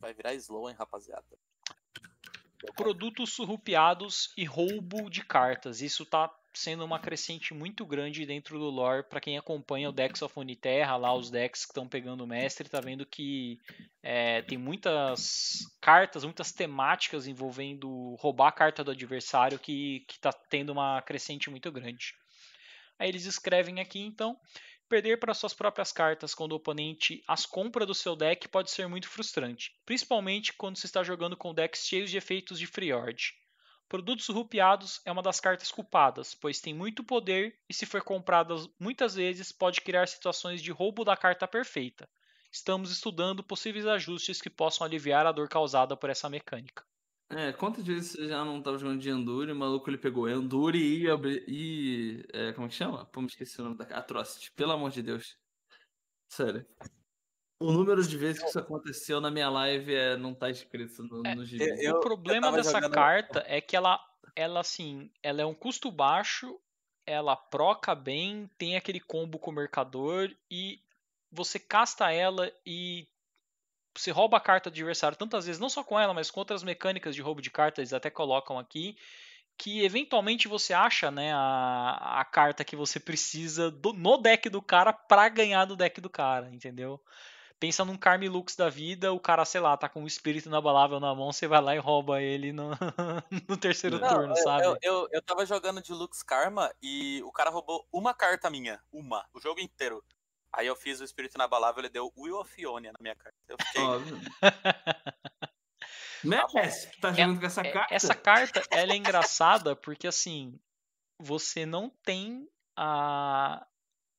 [0.00, 1.24] Vai virar slow, hein, rapaziada.
[2.74, 5.82] produtos surrupiados e roubo de cartas.
[5.82, 10.22] Isso tá sendo uma crescente muito grande dentro do lore para quem acompanha o Dex
[10.22, 13.60] of Uniterra, lá os decks que estão pegando o mestre, tá vendo que
[14.02, 20.32] é, tem muitas cartas, muitas temáticas envolvendo roubar a carta do adversário que, que tá
[20.32, 22.14] tendo uma crescente muito grande.
[22.98, 24.38] Aí eles escrevem aqui então.
[24.88, 28.86] Perder para suas próprias cartas quando o oponente as compra do seu deck pode ser
[28.86, 33.34] muito frustrante, principalmente quando se está jogando com decks cheios de efeitos de Freeord.
[33.94, 38.52] Produtos rupiados é uma das cartas culpadas, pois tem muito poder e, se for comprada
[38.76, 42.08] muitas vezes, pode criar situações de roubo da carta perfeita.
[42.50, 46.82] Estamos estudando possíveis ajustes que possam aliviar a dor causada por essa mecânica.
[47.30, 50.76] É, quantas vezes você já não tava jogando de Endure, o maluco ele pegou Endure
[50.76, 51.06] e,
[51.46, 53.06] e é, como que chama?
[53.06, 55.38] Pô, me esqueci o nome da Atrocity, pelo amor de Deus.
[56.28, 56.66] Sério.
[57.60, 61.26] O número de vezes que isso aconteceu na minha live é, não tá escrito no,
[61.26, 61.64] É, no gibi.
[61.84, 63.98] eu- o problema dessa jogando- carta é que ela,
[64.34, 66.58] ela assim, ela é um custo baixo,
[67.06, 70.80] ela proca bem, tem aquele combo com o mercador e
[71.30, 73.06] você casta ela e
[73.96, 76.64] você rouba a carta do adversário tantas vezes, não só com ela, mas com outras
[76.64, 78.96] mecânicas de roubo de cartas, eles até colocam aqui,
[79.56, 84.60] que eventualmente você acha né, a, a carta que você precisa do, no deck do
[84.60, 87.00] cara para ganhar do deck do cara, entendeu?
[87.64, 91.14] Pensa num Carmilux da vida, o cara, sei lá, tá com um espírito inabalável na
[91.14, 92.72] mão, você vai lá e rouba ele no,
[93.48, 94.66] no terceiro Não, turno, eu, sabe?
[94.66, 98.78] Eu, eu, eu tava jogando de Lux Karma e o cara roubou uma carta minha.
[98.92, 99.24] Uma.
[99.32, 100.04] O jogo inteiro.
[100.52, 103.38] Aí eu fiz o espírito inabalável, ele deu Will of Ionia na minha carta.
[103.48, 103.80] Eu fiquei.
[103.80, 104.20] Óbvio.
[106.22, 107.94] Merece, tá jogando com essa É, carta?
[107.94, 110.60] Essa carta, ela é engraçada porque, assim,
[111.18, 112.46] você não tem
[112.76, 113.66] a...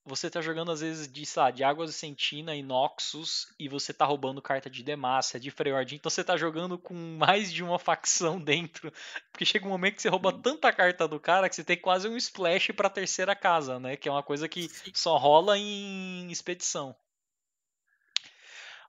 [0.08, 3.68] Você tá jogando, às vezes, de, sei lá, de Águas de Sentina e Noxus, e
[3.68, 7.64] você tá roubando carta de Demacia, de Freyord, então você tá jogando com mais de
[7.64, 8.94] uma facção dentro,
[9.32, 12.08] porque chega um momento que você rouba tanta carta do cara que você tem quase
[12.08, 13.96] um splash pra terceira casa, né?
[13.96, 16.96] Que é uma coisa que só rola em expedição.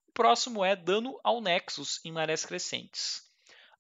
[0.07, 3.25] O próximo é dano ao Nexus em marés crescentes.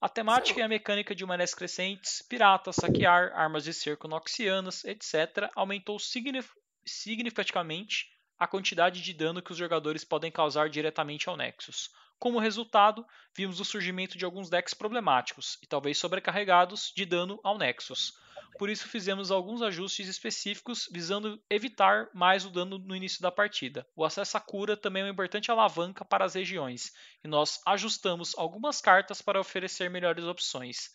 [0.00, 5.50] A temática e a mecânica de marés crescentes, pirata, saquear, armas de cerco noxianas, etc.,
[5.54, 6.50] aumentou signif
[6.86, 11.90] significativamente a quantidade de dano que os jogadores podem causar diretamente ao Nexus.
[12.18, 17.58] Como resultado, vimos o surgimento de alguns decks problemáticos e talvez sobrecarregados de dano ao
[17.58, 18.14] Nexus.
[18.58, 23.86] Por isso fizemos alguns ajustes específicos visando evitar mais o dano no início da partida.
[23.94, 28.34] O acesso à cura também é uma importante alavanca para as regiões, e nós ajustamos
[28.36, 30.90] algumas cartas para oferecer melhores opções.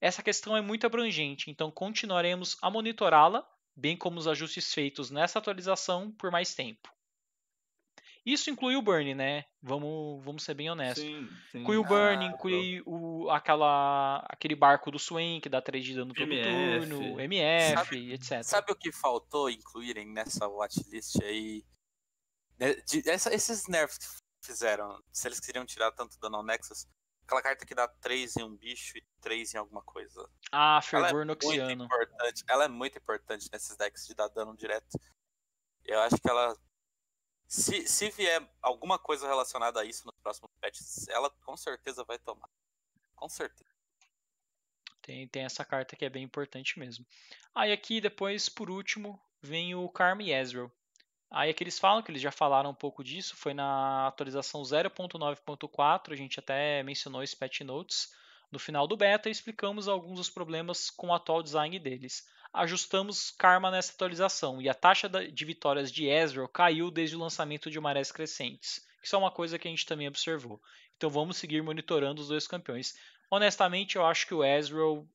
[0.00, 3.46] Essa questão é muito abrangente, então continuaremos a monitorá-la,
[3.78, 6.92] bem como os ajustes feitos nessa atualização por mais tempo.
[8.26, 9.44] Isso inclui o burn, né?
[9.62, 11.02] Vamos, vamos ser bem honestos.
[11.02, 11.58] Sim, sim.
[11.60, 15.94] Inclui o burn, Ah, inclui o, aquela, aquele barco do Swain que dá 3 de
[15.94, 16.88] dano todo MF.
[16.90, 18.42] turno, MF, Sabe- etc.
[18.44, 21.64] Sabe o que faltou incluírem nessa watchlist aí?
[22.58, 24.06] Né, de- essa- esses nerfs que
[24.46, 26.86] fizeram, se eles queriam tirar tanto dano ao Nexus,
[27.28, 30.28] aquela carta que dá 3 em um bicho e 3 em alguma coisa.
[30.50, 31.84] Ah, é fervor muito noxiano.
[31.84, 32.42] importante.
[32.48, 34.98] Ela é muito importante nesses decks de dar dano direto.
[35.84, 36.56] Eu acho que ela.
[37.46, 42.18] Se, se vier alguma coisa relacionada a isso nos próximos patches, ela com certeza vai
[42.18, 42.48] tomar.
[43.14, 43.70] Com certeza.
[45.02, 47.06] Tem, tem essa carta que é bem importante mesmo.
[47.54, 50.70] Aí aqui depois, por último, vem o Karma e Ezreal.
[51.30, 56.12] Aí aqui eles falam que eles já falaram um pouco disso, foi na atualização 0.9.4,
[56.12, 58.14] a gente até mencionou esse patch notes.
[58.50, 62.26] No final do beta, explicamos alguns dos problemas com o atual design deles.
[62.50, 67.70] Ajustamos Karma nessa atualização e a taxa de vitórias de Ezreal caiu desde o lançamento
[67.70, 68.86] de Marés Crescentes.
[69.02, 70.60] Isso é uma coisa que a gente também observou.
[70.96, 72.94] Então vamos seguir monitorando os dois campeões.
[73.30, 75.06] Honestamente, eu acho que o Ezreal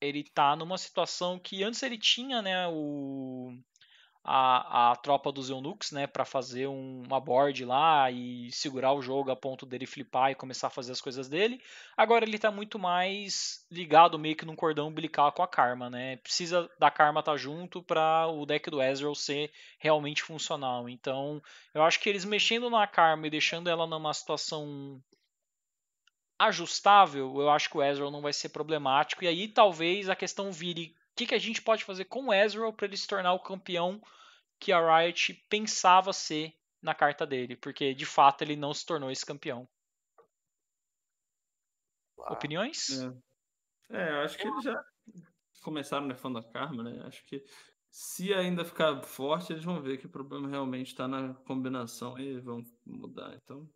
[0.00, 3.56] ele tá numa situação que antes ele tinha, né, o
[4.24, 9.02] a, a tropa dos eunucos, né, para fazer um- uma board lá e segurar o
[9.02, 11.60] jogo a ponto dele flipar e começar a fazer as coisas dele.
[11.96, 16.16] Agora ele tá muito mais ligado meio que num cordão umbilical com a Karma, né?
[16.16, 20.88] Precisa da Karma estar tá junto para o deck do Ezreal ser realmente funcional.
[20.88, 21.42] Então,
[21.74, 25.02] eu acho que eles mexendo na Karma e deixando ela numa situação
[26.38, 29.24] ajustável, eu acho que o Ezreal não vai ser problemático.
[29.24, 32.72] E aí talvez a questão vire que, que a gente pode fazer com o Ezreal
[32.72, 34.00] para ele se tornar o campeão
[34.58, 39.10] que a Riot pensava ser na carta dele, porque de fato ele não se tornou
[39.10, 39.68] esse campeão.
[42.20, 43.00] Ah, Opiniões?
[43.00, 43.34] É.
[43.90, 44.82] É, eu acho que eles já
[45.62, 47.02] começaram nerfando a Karma, né?
[47.06, 47.44] Acho que
[47.90, 52.40] se ainda ficar forte, eles vão ver que o problema realmente está na combinação e
[52.40, 53.34] vão mudar.
[53.36, 53.68] Então,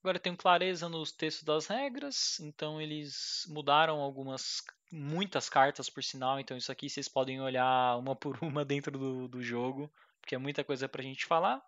[0.00, 6.04] Agora eu tenho clareza nos textos das regras, então eles mudaram algumas, muitas cartas por
[6.04, 9.90] sinal, então isso aqui vocês podem olhar uma por uma dentro do, do jogo,
[10.20, 11.60] porque é muita coisa pra gente falar.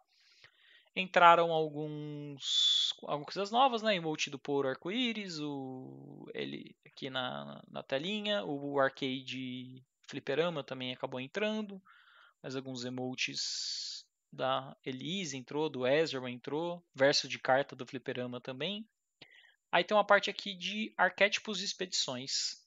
[0.94, 3.94] Entraram alguns algumas coisas novas, né?
[3.94, 11.20] Emote do Poro Arco-Íris, o ele aqui na, na telinha, o arcade fliperama também acabou
[11.20, 11.80] entrando,
[12.42, 13.99] mais alguns emotes
[14.32, 18.88] da Elise entrou, do Ezreal entrou, verso de carta do fliperama também.
[19.72, 22.64] Aí tem uma parte aqui de arquétipos e expedições.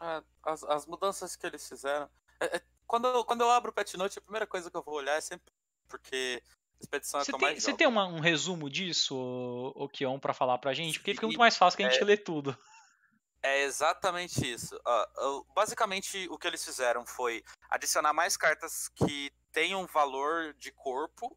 [0.00, 2.08] é, as, as mudanças que eles fizeram.
[2.40, 4.82] é, é, quando, eu, quando eu abro o patch note, a primeira coisa que eu
[4.82, 5.52] vou olhar é sempre.
[5.88, 6.42] Porque
[6.80, 10.58] expedição é Você tem, mais você tem uma- um resumo disso, o Kion, pra falar
[10.58, 10.98] pra gente?
[10.98, 12.04] Porque fica muito mais fácil que a gente é.
[12.04, 12.56] lê tudo.
[13.42, 14.78] É exatamente isso.
[14.84, 20.70] Ó, eu- basicamente, o que eles fizeram foi adicionar mais cartas que tenham valor de
[20.72, 21.36] corpo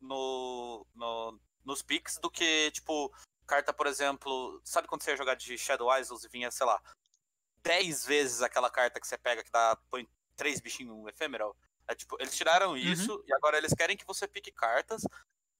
[0.00, 3.12] no, no- nos picks do que, tipo,
[3.46, 4.60] carta, por exemplo.
[4.64, 6.82] Sabe quando você ia jogar de Shadow Isles e vinha, sei lá,
[7.62, 11.54] 10 vezes aquela carta que você pega que dá, põe três bichinhos no Ephemeral?
[11.86, 15.02] É, tipo, eles tiraram isso e agora eles querem que você pique cartas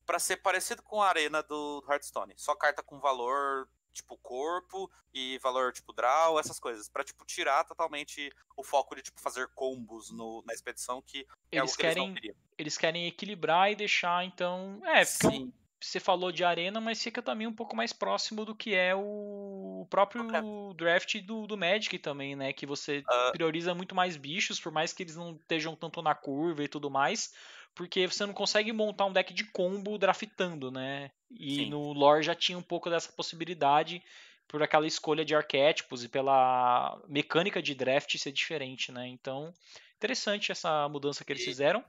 [0.06, 2.34] para ser parecido com a arena do Hearthstone.
[2.36, 7.64] Só carta com valor tipo corpo e valor tipo draw, essas coisas, para tipo tirar
[7.64, 11.82] totalmente o foco de tipo fazer combos no, na expedição que é Eles algo que
[11.82, 12.34] eles querem, queriam.
[12.58, 14.80] eles querem equilibrar e deixar, então.
[14.84, 15.52] É, Sim.
[15.80, 19.86] você falou de arena, mas fica também um pouco mais próximo do que é o
[19.90, 22.52] próprio draft do, do Magic também, né?
[22.52, 23.30] Que você Ah.
[23.32, 26.90] prioriza muito mais bichos, por mais que eles não estejam tanto na curva e tudo
[26.90, 27.32] mais,
[27.74, 31.10] porque você não consegue montar um deck de combo draftando, né?
[31.30, 31.70] E Sim.
[31.70, 34.02] no lore já tinha um pouco dessa possibilidade
[34.46, 39.06] por aquela escolha de arquétipos e pela mecânica de draft ser diferente, né?
[39.08, 39.52] Então,
[39.96, 41.84] interessante essa mudança que eles E- fizeram.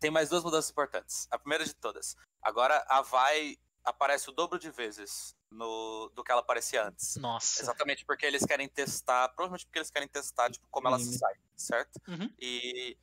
[0.00, 1.28] Tem mais duas mudanças importantes.
[1.30, 2.16] A primeira de todas.
[2.42, 7.16] Agora a Vai aparece o dobro de vezes no, do que ela aparecia antes.
[7.16, 7.62] Nossa.
[7.62, 11.12] Exatamente porque eles querem testar, provavelmente porque eles querem testar tipo, como ela Anime.
[11.12, 12.00] sai, certo?
[12.08, 12.30] Uhum.
[12.38, 12.96] E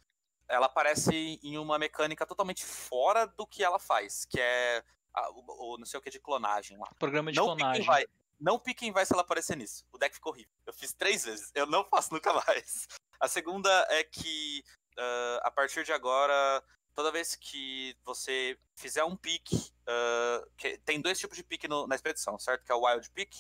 [0.50, 4.84] ela aparece em uma mecânica totalmente fora do que ela faz, que é
[5.14, 6.90] a- o, o não sei o que de clonagem lá.
[7.00, 7.86] Programa de não piquem clonagem.
[7.86, 8.06] vai.
[8.40, 9.84] Não piquem vai se ela aparecer nisso.
[9.92, 10.52] O deck ficou horrível.
[10.66, 11.52] Eu fiz três vezes.
[11.56, 12.88] Eu não faço nunca mais.
[13.20, 14.64] A segunda é que
[14.98, 21.02] ah, a partir de agora, toda vez que você fizer um pique, ah, que- tem
[21.02, 22.64] dois tipos de pique no- na expedição, certo?
[22.64, 23.32] Que é o Wild Pick,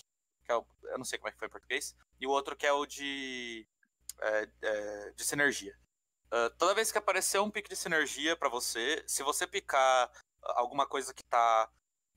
[0.44, 2.56] que é o, eu não sei como é que foi em português, e o outro
[2.56, 3.68] que é o de,
[4.20, 5.78] é, é, de sinergia.
[6.32, 10.12] Ah, toda vez que aparecer um pique de sinergia pra você, se você picar
[10.44, 11.70] ah, alguma coisa que tá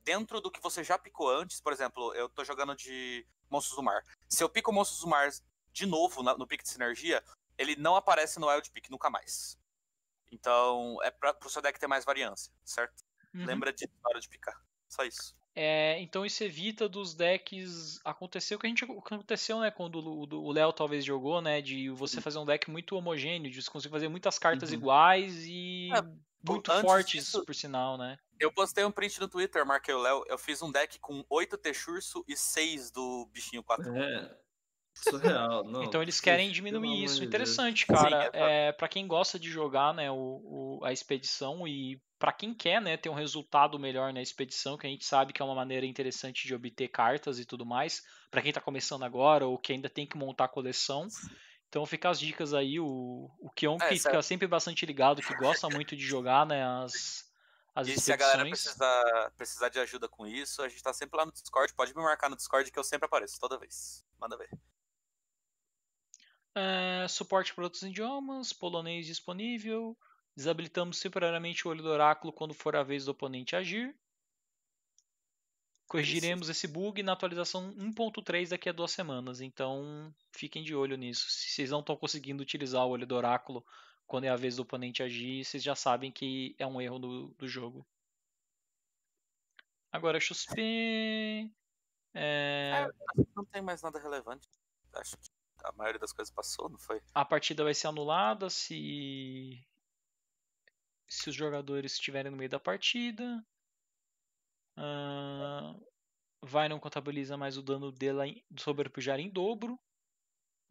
[0.02, 3.82] dentro do que você já picou antes, por exemplo, eu tô jogando de Monstros do
[3.82, 4.02] Mar.
[4.28, 5.30] Se eu pico Monstros do Mar
[5.72, 7.22] de novo na- no pique de sinergia,
[7.58, 9.58] ele não aparece no Wild Pick nunca mais.
[10.32, 13.04] Então, é pra, pro seu deck ter mais variância, certo?
[13.34, 13.44] Uhum.
[13.46, 14.60] Lembra de na hora de picar.
[14.88, 15.36] Só isso.
[15.54, 17.98] É, então isso evita dos decks.
[18.04, 19.70] Aconteceu o que a gente o que aconteceu, né?
[19.70, 21.60] Quando o Léo talvez jogou, né?
[21.60, 22.22] De você Uhum.
[22.22, 24.76] fazer um deck muito homogêneo, de você conseguir fazer muitas cartas Uhum.
[24.76, 26.02] iguais e É,
[26.42, 28.16] muito fortes, disso- por sinal, né?
[28.38, 30.24] Eu postei um print no Twitter, marquei o Léo.
[30.28, 33.94] Eu fiz um deck com 8 Texurso e 6 do bichinho 4.
[33.96, 34.38] É.
[35.02, 35.64] Surreal.
[35.64, 37.20] Não, Então eles querem diminuir isso.
[37.20, 38.24] de Interessante, Sim, cara.
[38.24, 38.36] exato.
[38.36, 42.80] é, para quem gosta de jogar, né, o, o- a expedição e pra quem quer,
[42.82, 45.86] né, ter um resultado melhor na expedição, que a gente sabe que é uma maneira
[45.86, 49.90] interessante de obter cartas e tudo mais, Pra quem tá começando agora ou que ainda
[49.90, 51.08] tem que montar a coleção.
[51.68, 54.02] Então fica as dicas aí, o, o Kion É, que certo.
[54.04, 57.24] fica sempre bastante ligado, que gosta muito de jogar, né, as,
[57.74, 58.64] as E se a galera expedições.
[58.64, 61.72] precisar, precisar de ajuda com isso, a gente tá sempre lá no Discord.
[61.74, 64.04] Pode me marcar no Discord que eu sempre apareço, toda vez.
[64.20, 64.48] Manda ver.
[66.54, 69.96] É, suporte para outros idiomas, polonês disponível.
[70.36, 73.94] Desabilitamos temporariamente o olho do oráculo quando for a vez do oponente agir.
[75.86, 81.28] Corrigiremos esse bug na atualização 1.3 daqui a duas semanas, então fiquem de olho nisso.
[81.28, 83.66] Se vocês não estão conseguindo utilizar o olho do oráculo
[84.06, 87.28] quando é a vez do oponente agir, vocês já sabem que é um erro do,
[87.36, 87.84] do jogo.
[89.92, 91.50] Agora XP.
[92.14, 92.88] É,
[93.34, 94.48] Não tem mais nada relevante.
[94.92, 95.29] Acho que
[95.64, 97.00] a maioria das coisas passou, não foi?
[97.14, 99.64] a partida vai ser anulada se
[101.06, 103.44] se os jogadores estiverem no meio da partida.
[104.76, 105.74] Ah,
[106.42, 109.78] vai não contabiliza mais o dano dela em- sobre o em dobro.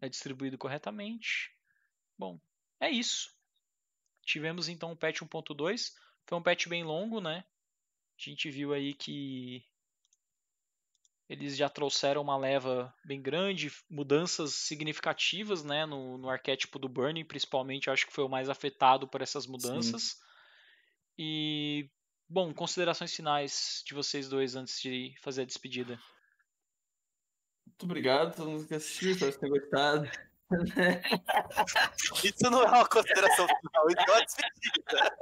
[0.01, 1.51] É distribuído corretamente.
[2.17, 2.39] Bom,
[2.79, 3.35] é isso.
[4.23, 5.93] Tivemos então o patch 1.2.
[6.25, 7.43] Foi um patch bem longo, né?
[8.17, 9.65] A gente viu aí que
[11.29, 17.23] eles já trouxeram uma leva bem grande, mudanças significativas né, no, no arquétipo do Burning,
[17.23, 20.19] principalmente, eu acho que foi o mais afetado por essas mudanças.
[21.15, 21.87] E,
[22.27, 25.99] bom, considerações finais de vocês dois antes de fazer a despedida.
[27.67, 30.09] Muito obrigado a todo mundo que assistiu, espero que tenha gostado.
[32.23, 35.17] Isso não é uma consideração final, isso é uma despedida.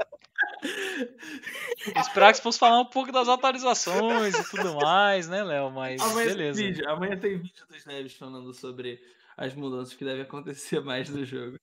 [1.96, 5.70] Eu esperava que fosse falar um pouco das atualizações e tudo mais, né, Léo?
[5.72, 6.60] Mas Amanhã beleza.
[6.62, 9.02] tem vídeo, amanhã tem vídeo dos Neves falando sobre
[9.36, 11.58] as mudanças que devem acontecer mais no jogo.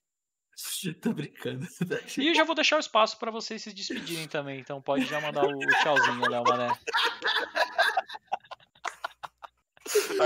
[1.00, 1.66] Tô brincando.
[1.88, 1.96] tá?
[2.18, 5.20] E eu já vou deixar o espaço para vocês se despedirem também, então pode já
[5.20, 6.68] mandar o tchauzinho, Léo Mané.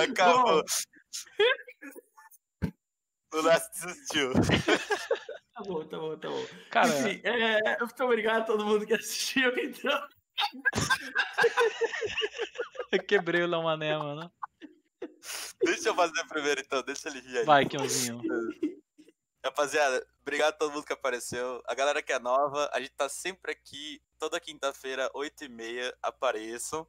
[0.03, 0.64] Acabou.
[3.33, 4.33] O Last desistiu.
[5.59, 6.47] Tá bom, tá bom, tá bom.
[6.70, 9.53] Cara, Enfim, é, muito obrigado a todo mundo que assistiu.
[9.59, 10.09] Então,
[12.93, 14.33] eu quebrei o Léo Mané, mano.
[15.64, 17.45] Deixa eu fazer primeiro então, deixa ele rir aí.
[17.45, 18.22] Vai, Kionzinho.
[19.45, 21.61] Rapaziada, obrigado a todo mundo que apareceu.
[21.66, 26.87] A galera que é nova, a gente tá sempre aqui, toda quinta-feira, 8h30, apareçam.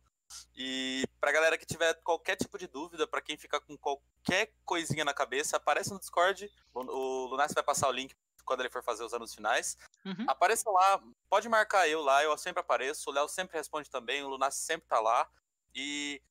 [0.55, 5.05] E pra galera que tiver qualquer tipo de dúvida, pra quem ficar com qualquer coisinha
[5.05, 6.51] na cabeça, aparece no Discord.
[6.73, 8.15] O, Lunas vai passar o link
[8.45, 9.77] quando ele for fazer os anos finais.
[10.05, 10.25] Uhum.
[10.27, 13.09] Apareça lá, pode marcar eu lá, eu sempre apareço.
[13.09, 15.29] O Léo sempre responde também, o Lunas sempre tá lá.
[15.73, 16.21] E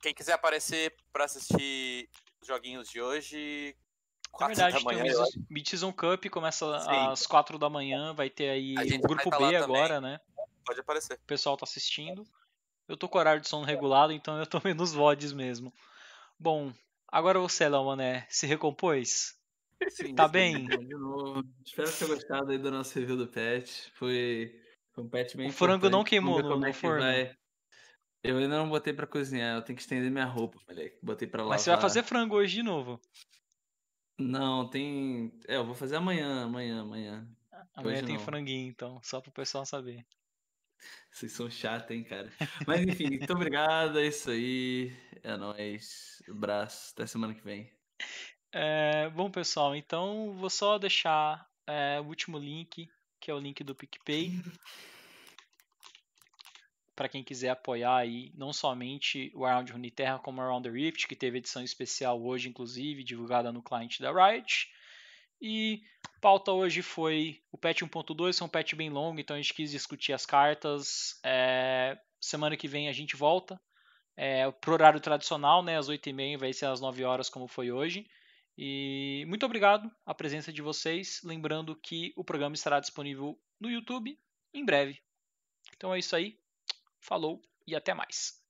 [0.00, 2.08] quem quiser aparecer pra assistir
[2.40, 3.76] os joguinhos de hoje.
[4.38, 6.90] Na verdade, da manhã, tem eu o Mid-Season Cup, começa Sim.
[6.90, 10.12] às 4 da manhã, vai ter aí o grupo tá B agora, também.
[10.12, 10.20] né?
[10.64, 11.14] pode aparecer.
[11.14, 12.26] O pessoal tá assistindo.
[12.88, 15.72] Eu tô com horário de sono regulado, então eu tô menos VODs mesmo.
[16.38, 16.72] Bom,
[17.08, 19.34] agora você, Léo Mané, se recompôs?
[19.88, 20.64] Sim, Tá bem?
[20.66, 21.42] De novo.
[21.64, 23.90] Espero ter gostado aí do nosso review do pet.
[23.94, 24.60] Foi,
[24.92, 27.00] foi um pet bem O frango não queimou no- no é que forno?
[27.00, 27.34] vai.
[28.22, 30.98] Eu ainda não botei pra cozinhar, eu tenho que estender minha roupa, moleque.
[31.02, 31.56] Botei pra lavar.
[31.56, 32.98] Mas você vai fazer frango hoje de novo.
[34.18, 35.32] Não, tem.
[35.46, 37.28] É, eu vou fazer amanhã, amanhã, amanhã.
[37.74, 38.24] Amanhã Hoje tem não.
[38.24, 40.06] franguinho, então, só pro pessoal saber.
[41.10, 42.30] Vocês são chatos, hein, cara.
[42.66, 44.92] Mas enfim, muito obrigado, é isso aí.
[45.22, 46.22] É nóis.
[46.28, 47.70] Abraço, até semana que vem.
[48.52, 52.88] É, bom, pessoal, então vou só deixar é, o último link,
[53.20, 54.30] que é o link do PicPay.
[56.94, 61.08] Para quem quiser apoiar aí, não somente o Around Runeterra, como o Around the Rift,
[61.08, 64.68] que teve edição especial hoje, inclusive, divulgada no cliente da Riot.
[65.40, 65.82] E
[66.24, 69.70] pauta hoje foi o patch 1.2, é um patch bem longo, então a gente quis
[69.70, 71.20] discutir as cartas.
[71.22, 73.60] É, semana que vem a gente volta.
[74.16, 78.08] É, pro horário tradicional, né, às 8h30, vai ser às 9 horas como foi hoje.
[78.56, 81.20] E muito obrigado a presença de vocês.
[81.22, 84.18] Lembrando que o programa estará disponível no YouTube
[84.54, 85.02] em breve.
[85.76, 86.38] Então é isso aí.
[87.02, 88.42] Falou e até mais.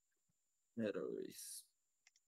[0.79, 1.64] Heróis.